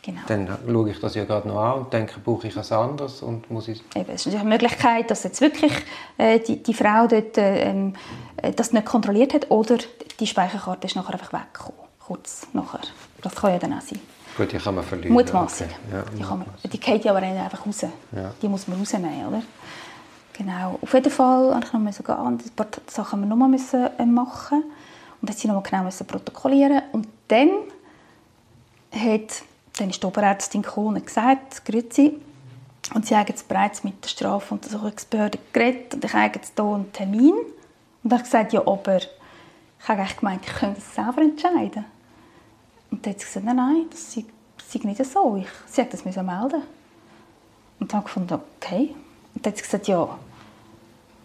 Genau. 0.04 0.20
dann 0.26 0.48
schaue 0.66 0.90
ich 0.90 0.98
das 0.98 1.14
ja 1.14 1.24
gerade 1.24 1.46
noch 1.46 1.62
an 1.62 1.80
und 1.82 1.92
denke, 1.92 2.18
brauche 2.18 2.48
ich 2.48 2.52
etwas 2.52 2.72
anderes 2.72 3.22
und 3.22 3.48
muss 3.50 3.68
ich... 3.68 3.80
Eben, 3.94 4.10
es 4.10 4.22
ist 4.22 4.26
natürlich 4.26 4.40
eine 4.40 4.48
Möglichkeit, 4.48 5.10
dass 5.10 5.22
jetzt 5.22 5.40
wirklich 5.40 5.72
äh, 6.18 6.40
die, 6.40 6.60
die 6.60 6.74
Frau 6.74 7.06
dort 7.06 7.38
äh, 7.38 7.70
ähm, 7.70 7.94
äh, 8.38 8.50
das 8.50 8.72
nicht 8.72 8.84
kontrolliert 8.84 9.32
hat 9.32 9.50
oder 9.52 9.78
die 10.18 10.26
Speicherkarte 10.26 10.88
ist 10.88 10.96
nachher 10.96 11.12
einfach 11.12 11.32
weggekommen, 11.32 11.78
kurz 12.04 12.48
nachher. 12.52 12.80
Das 13.22 13.34
kann 13.36 13.52
ja 13.52 13.58
dann 13.60 13.74
auch 13.74 13.80
sein. 13.80 14.00
Gut, 14.36 14.50
die 14.50 14.56
kann 14.58 14.74
man 14.74 14.82
verlieren. 14.84 15.12
Mutmaßung. 15.12 15.68
Okay. 15.68 15.76
Ja, 15.96 16.04
die, 16.18 16.22
kann 16.22 16.38
man, 16.40 16.48
die 16.64 16.80
geht 16.80 17.04
ja 17.04 17.12
aber 17.14 17.24
einfach 17.24 17.64
raus. 17.64 17.82
Ja. 17.82 17.90
Die 18.40 18.48
muss 18.48 18.66
man 18.66 18.78
rausnehmen, 18.80 19.26
oder? 19.28 19.42
Genau. 20.44 20.78
Auf 20.80 20.92
jeden 20.94 21.10
Fall 21.10 21.54
musste 21.54 21.66
ich 21.66 21.72
noch 21.72 21.80
müssen 21.80 22.04
gehen. 22.04 22.16
Ein 22.16 22.38
paar 22.56 22.66
Sachen 22.88 23.20
wir 23.20 23.26
noch 23.26 23.48
müssen 23.48 23.88
äh, 23.98 24.06
machen. 24.06 24.64
Und 25.20 25.28
dann 25.28 25.36
sie 25.36 25.46
noch 25.46 25.54
mal 25.54 25.62
genau 25.62 25.88
protokollieren. 26.06 26.82
Und 26.92 27.06
dann 27.28 27.50
hat 28.92 29.44
dann 29.78 29.90
ist 29.90 30.02
die 30.02 30.06
Oberärztin 30.06 30.62
gekommen 30.62 30.96
und 30.96 31.06
gesagt, 31.06 31.64
«Grüezi, 31.64 32.14
und 32.94 33.06
sie 33.06 33.16
haben 33.16 33.26
jetzt 33.28 33.48
bereits 33.48 33.84
mit 33.84 34.02
der 34.04 34.08
Strafuntersuchungsbehörde 34.08 35.38
geredet 35.52 35.94
und 35.94 36.04
ich 36.04 36.12
habe 36.12 36.32
jetzt 36.34 36.52
hier 36.56 36.64
einen 36.64 36.92
Termin. 36.92 37.32
Und 37.32 37.46
dann 38.02 38.18
habe 38.18 38.22
ich 38.22 38.30
gesagt, 38.30 38.52
ja, 38.52 38.60
aber 38.66 38.96
ich 38.98 39.08
habe 39.88 40.00
eigentlich 40.00 40.16
gemeint, 40.18 40.42
ich 40.44 40.52
könnte 40.52 40.80
das 40.80 40.94
selber 40.94 41.22
entscheiden. 41.22 41.84
Und 42.90 43.06
dann 43.06 43.12
hat 43.12 43.20
sie 43.20 43.26
gesagt, 43.26 43.46
nein, 43.46 43.56
nein, 43.56 43.86
das 43.90 44.12
sei, 44.12 44.24
sei 44.66 44.80
nicht 44.84 45.04
so. 45.06 45.36
Ich, 45.36 45.46
sie 45.66 45.80
hat 45.80 45.92
das 45.92 46.04
melden. 46.04 46.62
Und 47.80 47.92
dann 47.92 47.98
habe 47.98 48.08
ich 48.08 48.14
gefunden, 48.14 48.34
okay. 48.34 48.94
Und 49.34 49.46
dann 49.46 49.52
hat 49.52 49.56
sie 49.56 49.62
gesagt, 49.62 49.88
ja, 49.88 50.18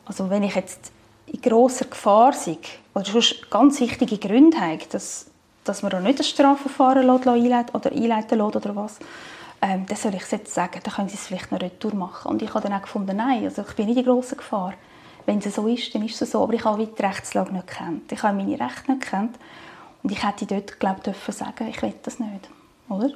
also 0.08 0.30
wenn 0.30 0.44
ich 0.44 0.56
jetzt 0.56 0.92
in 1.26 1.42
grosser 1.42 1.86
Gefahr 1.86 2.34
sei 2.34 2.58
oder 2.94 3.06
sonst 3.06 3.50
ganz 3.50 3.80
wichtige 3.80 4.18
Gründe 4.18 4.60
habe, 4.60 4.80
dass, 4.90 5.28
dass 5.64 5.84
man 5.84 5.92
da 5.92 6.00
nicht 6.00 6.20
das 6.20 6.30
Strafverfahren 6.30 7.10
einleiten 7.10 7.76
oder 7.76 7.92
einleiten 7.92 8.40
lässt 8.40 8.56
oder 8.56 8.76
was, 8.76 9.00
ähm, 9.62 9.86
dann 9.88 9.98
soll 9.98 10.14
ich 10.14 10.22
es 10.22 10.32
jetzt 10.32 10.54
sagen, 10.54 10.80
dann 10.84 10.94
können 10.94 11.10
sie 11.10 11.16
es 11.16 11.28
vielleicht 11.28 11.52
noch 11.52 11.60
retour 11.60 11.94
machen. 11.96 12.32
Und 12.32 12.42
ich 12.42 12.54
habe 12.54 12.68
dann 12.68 12.78
auch 12.78 12.84
gefunden, 12.84 13.18
nein, 13.18 13.44
also 13.44 13.64
ich 13.68 13.76
bin 13.76 13.88
nicht 13.88 13.98
in 13.98 14.06
grosser 14.06 14.36
Gefahr. 14.36 14.74
Wenn 15.26 15.40
es 15.40 15.56
so 15.56 15.68
ist, 15.68 15.94
dann 15.94 16.06
ist 16.06 16.22
es 16.22 16.32
so. 16.32 16.44
Aber 16.44 16.54
ich 16.54 16.64
habe 16.64 16.86
die 16.86 17.02
Rechtslage 17.02 17.52
nicht 17.52 17.68
gekannt. 17.68 18.12
Ich 18.12 18.24
habe 18.24 18.38
meine 18.38 18.60
Rechte 18.60 18.92
nicht 18.92 19.04
gekannt. 19.04 19.38
Und 20.04 20.12
ich 20.12 20.24
hätte 20.24 20.46
dort, 20.46 20.80
glaube 20.80 20.98
ich, 21.00 21.04
dürfen 21.04 21.34
sagen, 21.34 21.68
ich 21.68 21.82
will 21.82 21.94
das 22.04 22.20
nicht. 22.20 22.50
Oder? 22.88 23.10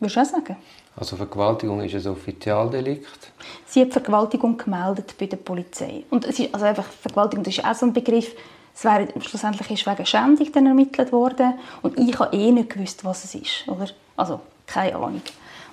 Würdest 0.00 0.16
du 0.16 0.20
auch 0.20 0.24
sagen? 0.24 0.56
Also 0.96 1.16
Vergewaltigung 1.16 1.80
ist 1.82 1.94
ein 1.94 2.12
Offizialdelikt. 2.12 3.32
Sie 3.66 3.80
hat 3.80 3.92
Vergewaltigung 3.92 4.56
gemeldet 4.56 5.14
bei 5.18 5.26
der 5.26 5.38
Polizei. 5.38 6.04
Und 6.10 6.24
es 6.24 6.38
ist, 6.38 6.54
also 6.54 6.66
einfach, 6.66 6.84
Vergewaltigung 6.84 7.44
das 7.44 7.58
ist 7.58 7.64
auch 7.64 7.74
so 7.74 7.86
ein 7.86 7.92
Begriff. 7.92 8.34
Es 8.74 8.84
wäre, 8.84 9.08
schlussendlich 9.20 9.70
ist 9.70 9.86
wegen 9.86 10.06
Schändung 10.06 10.50
dann 10.52 10.66
ermittelt 10.66 11.12
worden. 11.12 11.54
Und 11.82 11.98
ich 11.98 12.18
habe 12.18 12.36
eh 12.36 12.50
nicht 12.50 12.70
gewusst, 12.70 13.04
was 13.04 13.24
es 13.24 13.34
ist. 13.34 13.68
Oder? 13.68 13.88
Also, 14.16 14.40
keine 14.66 14.96
Ahnung. 14.96 15.22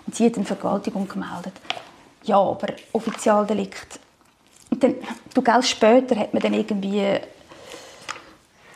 Und 0.06 0.16
sie 0.16 0.26
hat 0.26 0.36
eine 0.36 0.46
Vergewaltigung 0.46 1.08
gemeldet. 1.08 1.54
Ja, 2.24 2.38
aber 2.38 2.68
Offizialdelikt. 2.94 4.00
Und 4.70 4.84
dann, 4.84 4.96
du, 5.34 5.42
gell, 5.42 5.64
später 5.64 6.16
hat 6.16 6.34
man 6.34 6.42
dann 6.42 6.54
irgendwie 6.54 7.20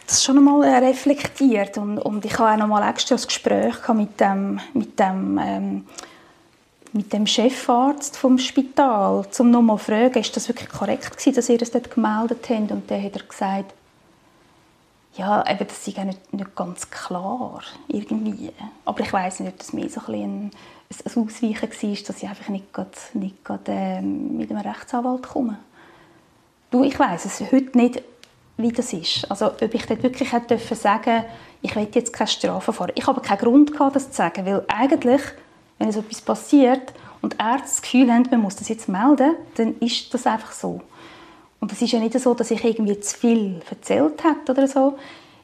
das 0.08 0.24
schon 0.24 0.38
einmal 0.38 0.64
äh, 0.64 0.78
reflektiert. 0.78 1.78
Und, 1.78 2.00
und 2.00 2.26
ich 2.26 2.38
habe 2.38 2.52
auch 2.52 2.58
noch 2.58 2.68
mal 2.68 2.90
extra 2.90 3.16
ein 3.16 3.22
Gespräch 3.22 3.88
mit 3.94 4.20
dem, 4.20 4.60
mit 4.74 5.00
dem 5.00 5.40
ähm, 5.42 5.86
mit 6.96 7.12
dem 7.12 7.28
Chefarzt 7.28 8.16
vom 8.16 8.38
Spital, 8.38 9.28
um 9.40 9.52
noch 9.52 9.62
mal 9.62 9.78
zu 9.78 9.84
fragen, 9.84 10.18
ist 10.18 10.36
das 10.36 10.48
wirklich 10.48 10.70
korrekt 10.70 11.12
gewesen, 11.12 11.36
dass 11.36 11.50
ihr 11.50 11.58
das 11.58 11.72
dort 11.72 11.92
gemeldet 11.92 12.48
habt? 12.50 12.72
Und 12.72 12.90
dann 12.90 13.04
hat 13.04 13.18
er 13.18 13.24
gesagt, 13.24 13.74
ja, 15.16 15.44
eben, 15.50 15.68
das 15.68 15.86
ist 15.86 15.98
nicht, 15.98 16.34
nicht 16.34 16.56
ganz 16.56 16.90
klar, 16.90 17.62
irgendwie. 17.90 18.52
Aber 18.86 19.00
ich 19.02 19.12
weiß 19.12 19.42
nicht, 19.42 19.52
ob 19.52 19.58
das 19.58 19.74
mehr 19.74 19.90
so 19.90 20.02
ein, 20.08 20.52
bisschen 20.88 21.18
ein, 21.18 21.26
Ausweichen 21.26 21.62
war, 21.62 22.08
dass 22.08 22.24
ich 22.24 22.30
einfach 22.30 22.50
nicht, 22.50 22.74
grad, 22.74 22.96
nicht 23.14 23.44
grad, 23.44 23.68
äh, 23.68 24.02
mit 24.02 24.50
einem 24.50 24.62
Rechtsanwalt 24.62 25.24
komme. 25.24 25.60
Du, 26.72 26.84
ich 26.84 26.98
weiß 26.98 27.26
es 27.26 27.52
heute 27.52 27.78
nicht, 27.78 28.04
wie 28.58 28.72
das 28.72 28.94
ist. 28.94 29.30
Also, 29.30 29.48
ob 29.48 29.74
ich 29.74 29.86
dort 29.86 30.04
wirklich 30.04 30.32
hätte 30.32 30.56
dürfen 30.56 30.78
sagen 30.78 31.26
ich 31.66 31.76
will 31.76 31.88
jetzt 31.94 32.14
keine 32.14 32.28
Strafverfahren. 32.28 32.94
Ich 32.96 33.08
habe 33.08 33.22
keinen 33.22 33.40
Grund 33.40 33.72
gehabt, 33.74 33.96
das 33.96 34.12
zu 34.12 34.18
sagen, 34.18 34.46
weil 34.46 34.64
eigentlich, 34.68 35.22
wenn 35.80 35.92
so 35.92 36.02
etwas 36.02 36.22
passiert 36.22 36.94
und 37.22 37.40
Ärzte 37.40 37.64
das 37.64 37.82
Gefühl 37.82 38.12
haben, 38.12 38.28
man 38.30 38.42
muss 38.42 38.56
das 38.56 38.70
jetzt 38.70 38.88
melden, 38.88 39.36
dann 39.56 39.76
ist 39.80 40.14
das 40.14 40.28
einfach 40.28 40.52
so. 40.52 40.82
Und 41.60 41.72
es 41.72 41.82
ist 41.82 41.92
ja 41.92 42.00
nicht 42.00 42.20
so, 42.20 42.34
dass 42.36 42.52
ich 42.52 42.64
irgendwie 42.64 43.00
zu 43.00 43.18
viel 43.18 43.62
erzählt 43.68 44.24
habe 44.24 44.52
oder 44.52 44.68
so. 44.68 44.98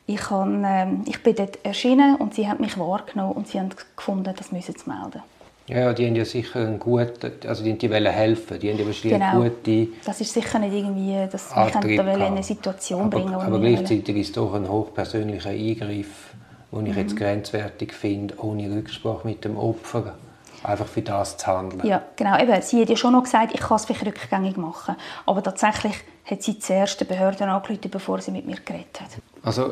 Ich, 0.05 0.29
habe, 0.29 0.61
ähm, 0.63 1.03
ich 1.07 1.23
bin 1.23 1.35
dort 1.35 1.63
erschienen 1.65 2.17
und 2.17 2.35
sie 2.35 2.47
haben 2.47 2.61
mich 2.61 2.77
wahrgenommen 2.77 3.33
und 3.33 3.47
sie 3.47 3.59
haben 3.59 3.69
gefunden, 3.95 4.33
das 4.37 4.51
müssen 4.51 4.75
sie 4.77 4.89
melden. 4.89 5.23
Ja, 5.71 5.79
ja, 5.79 5.93
die 5.93 6.05
haben 6.05 6.15
ja 6.15 6.25
sicher 6.25 6.59
einen 6.59 6.79
guten, 6.79 7.31
also 7.47 7.63
die, 7.63 7.77
die 7.77 7.89
wollen 7.89 8.11
helfen, 8.11 8.59
die 8.59 8.69
haben 8.71 8.77
ja 8.79 8.85
wahrscheinlich 8.85 9.19
Genau. 9.19 9.41
eine 9.41 9.49
gute 9.49 9.87
Das 10.05 10.19
ist 10.19 10.33
sicher 10.33 10.59
nicht 10.59 10.73
irgendwie, 10.73 11.27
dass 11.31 11.51
Antrieb 11.53 11.97
da 11.97 12.13
in 12.13 12.21
eine. 12.21 12.43
Situation 12.43 13.01
aber, 13.03 13.19
bringen 13.19 13.33
Aber 13.33 13.59
gleichzeitig 13.59 14.17
ist 14.17 14.27
es 14.27 14.33
doch 14.33 14.53
ein 14.53 14.67
hochpersönlicher 14.69 15.49
Eingriff, 15.51 16.33
den 16.73 16.85
ich 16.87 16.93
Mhm. 16.93 16.99
jetzt 16.99 17.15
grenzwertig 17.15 17.93
finde, 17.93 18.33
ohne 18.39 18.69
Rücksprache 18.69 19.25
mit 19.25 19.45
dem 19.45 19.57
Opfer, 19.57 20.15
einfach 20.63 20.87
für 20.87 21.01
das 21.01 21.37
zu 21.37 21.47
handeln. 21.47 21.85
Ja, 21.87 22.01
genau. 22.17 22.37
Eben, 22.37 22.61
sie 22.61 22.81
hat 22.81 22.89
ja 22.89 22.95
schon 22.97 23.13
noch 23.13 23.23
gesagt, 23.23 23.53
ich 23.53 23.61
kann 23.61 23.77
es 23.77 23.85
vielleicht 23.85 24.05
rückgängig 24.05 24.57
machen. 24.57 24.95
Aber 25.25 25.41
tatsächlich 25.41 25.93
hat 26.25 26.43
sie 26.43 26.59
zuerst 26.59 26.99
die 26.99 27.05
Behörden 27.05 27.47
angerufen, 27.49 27.89
bevor 27.89 28.19
sie 28.19 28.31
mit 28.31 28.45
mir 28.45 28.57
geredet 28.65 28.99
hat. 28.99 29.09
Also 29.41 29.71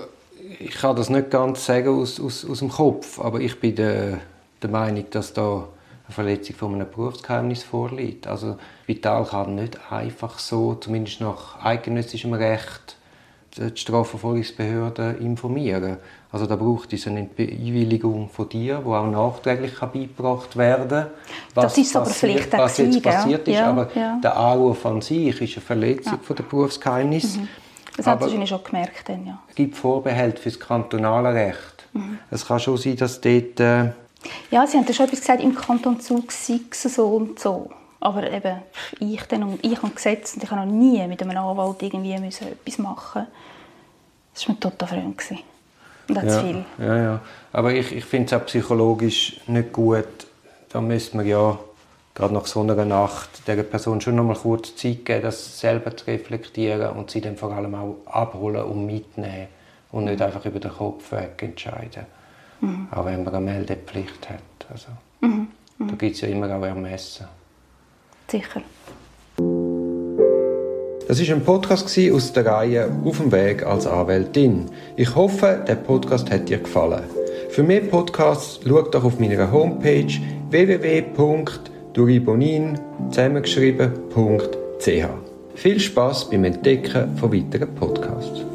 ich 0.59 0.71
kann 0.71 0.95
das 0.95 1.09
nicht 1.09 1.29
ganz 1.29 1.65
sagen 1.65 1.89
aus, 2.01 2.19
aus, 2.21 2.49
aus 2.49 2.59
dem 2.59 2.69
Kopf, 2.69 3.19
aber 3.19 3.39
ich 3.41 3.59
bin 3.59 3.75
der, 3.75 4.19
der 4.61 4.69
Meinung, 4.69 5.05
dass 5.11 5.33
da 5.33 5.67
eine 6.09 6.15
Verletzung 6.15 6.55
von 6.55 6.73
einem 6.73 6.89
Berufsgeheimnis 6.89 7.61
vorliegt. 7.63 8.25
Also 8.25 8.57
Spital 8.83 9.25
kann 9.25 9.53
nicht 9.55 9.77
einfach 9.91 10.39
so, 10.39 10.73
zumindest 10.75 11.21
nach 11.21 11.63
eidgenössischem 11.63 12.33
Recht, 12.33 12.95
die 13.57 13.77
Strafverfolgungsbehörde 13.77 15.17
informieren. 15.19 15.97
Also 16.31 16.45
da 16.47 16.55
braucht 16.55 16.93
es 16.93 17.05
eine 17.07 17.27
Einwilligung 17.37 18.29
von 18.29 18.49
dir, 18.49 18.79
die 18.83 18.87
auch 18.89 19.07
nachträglich 19.09 19.75
kann 19.75 19.91
beigebracht 19.91 20.55
werden 20.57 20.89
kann. 20.89 21.07
Das 21.55 21.77
ist 21.77 21.95
aber 21.95 22.05
vielleicht 22.07 22.53
auch 22.55 22.59
Was 22.59 22.77
jetzt 22.79 22.87
gewesen, 22.87 23.01
passiert 23.03 23.47
ist, 23.47 23.55
Ja, 23.55 23.69
aber 23.69 23.89
ja. 23.95 24.19
der 24.23 24.35
Anruf 24.37 24.85
an 24.85 25.01
sich 25.01 25.39
ist 25.41 25.57
eine 25.57 25.65
Verletzung 25.65 26.19
von 26.21 26.35
der 26.35 26.43
Berufsgeheimnis. 26.43 27.37
Mhm. 27.37 27.47
Das 27.97 28.07
hat 28.07 28.13
Aber- 28.13 28.21
wahrscheinlich 28.25 28.49
schon 28.49 28.63
gemerkt. 28.63 29.09
Dann, 29.09 29.25
ja. 29.27 29.39
es 29.49 29.55
gibt 29.55 29.75
Vorbehalte 29.75 30.41
für 30.41 30.49
das 30.49 30.59
kantonale 30.59 31.33
Recht. 31.33 31.85
Mhm. 31.93 32.17
Es 32.31 32.47
kann 32.47 32.59
schon 32.59 32.77
sein, 32.77 32.95
dass 32.97 33.21
dort... 33.21 33.59
Ja, 34.51 34.65
sie 34.67 34.77
haben 34.77 34.85
ja 34.85 34.93
schon 34.93 35.05
etwas 35.05 35.21
gesagt, 35.21 35.41
im 35.41 35.55
Kanton 35.55 35.99
Zug 35.99 36.31
sei 36.31 36.59
es 36.69 36.83
so 36.83 37.07
und 37.07 37.39
so. 37.39 37.69
Aber 38.01 38.29
eben, 38.31 38.61
ich, 38.99 39.21
dann 39.23 39.43
und, 39.43 39.63
ich 39.63 39.81
und 39.83 39.95
Gesetz, 39.95 40.33
und 40.33 40.43
ich 40.43 40.51
habe 40.51 40.65
noch 40.65 40.73
nie 40.73 41.05
mit 41.07 41.21
einem 41.21 41.37
Anwalt 41.37 41.81
irgendwie 41.81 42.17
müssen 42.17 42.47
etwas 42.47 42.77
machen 42.77 43.27
Das 44.33 44.47
war 44.47 44.55
mir 44.55 44.59
total 44.59 44.87
fremd. 44.87 45.17
gewesen. 45.17 45.39
Und 46.07 46.19
zu 46.19 46.25
ja, 46.25 46.39
viel. 46.41 46.65
ja, 46.79 46.97
ja. 46.97 47.19
Aber 47.53 47.71
ich, 47.71 47.91
ich 47.91 48.05
finde 48.05 48.27
es 48.27 48.41
auch 48.41 48.45
psychologisch 48.45 49.39
nicht 49.47 49.71
gut. 49.73 50.07
Da 50.69 50.81
müsste 50.81 51.17
man 51.17 51.27
ja 51.27 51.57
gerade 52.15 52.33
nach 52.33 52.47
so 52.47 52.61
einer 52.61 52.85
Nacht 52.85 53.47
der 53.47 53.63
Person 53.63 54.01
schon 54.01 54.15
noch 54.15 54.23
mal 54.23 54.35
kurz 54.35 54.75
Zeit 54.75 55.05
geben, 55.05 55.21
das 55.21 55.59
selber 55.59 55.95
zu 55.95 56.07
reflektieren 56.07 56.95
und 56.97 57.11
sie 57.11 57.21
dann 57.21 57.37
vor 57.37 57.51
allem 57.53 57.75
auch 57.75 57.95
abholen 58.05 58.63
und 58.63 58.85
mitnehmen 58.85 59.47
und 59.91 60.05
nicht 60.05 60.21
einfach 60.21 60.45
über 60.45 60.59
den 60.59 60.71
Kopf 60.71 61.11
weg 61.11 61.41
entscheiden. 61.41 62.05
Auch 62.91 63.05
wenn 63.05 63.23
man 63.23 63.35
eine 63.35 63.45
Meldepflicht 63.45 64.29
hat. 64.29 64.39
Also, 64.69 64.87
Da 65.21 65.95
gibt 65.97 66.15
es 66.15 66.21
ja 66.21 66.27
immer 66.27 66.53
auch 66.55 66.63
Ermessen. 66.63 67.25
Sicher. 68.27 68.61
Das 71.07 71.19
ist 71.19 71.31
ein 71.31 71.43
Podcast 71.43 71.97
aus 72.13 72.33
der 72.33 72.45
Reihe 72.45 72.87
Auf 73.03 73.17
dem 73.17 73.31
Weg 73.31 73.65
als 73.65 73.87
Anwältin. 73.87 74.65
Ich 74.95 75.15
hoffe, 75.15 75.63
der 75.67 75.73
Podcast 75.75 76.29
hat 76.29 76.47
dir 76.49 76.59
gefallen. 76.59 77.01
Für 77.49 77.63
mehr 77.63 77.81
Podcasts 77.81 78.59
schau 78.63 78.83
doch 78.83 79.03
auf 79.03 79.19
meiner 79.19 79.51
Homepage 79.51 80.13
www.duribonin 80.51 82.79
zusammengeschrieben.ch. 83.09 85.07
Viel 85.55 85.79
Spaß 85.79 86.29
beim 86.29 86.43
Entdecken 86.43 87.17
von 87.17 87.33
weiteren 87.33 87.73
Podcasts. 87.73 88.48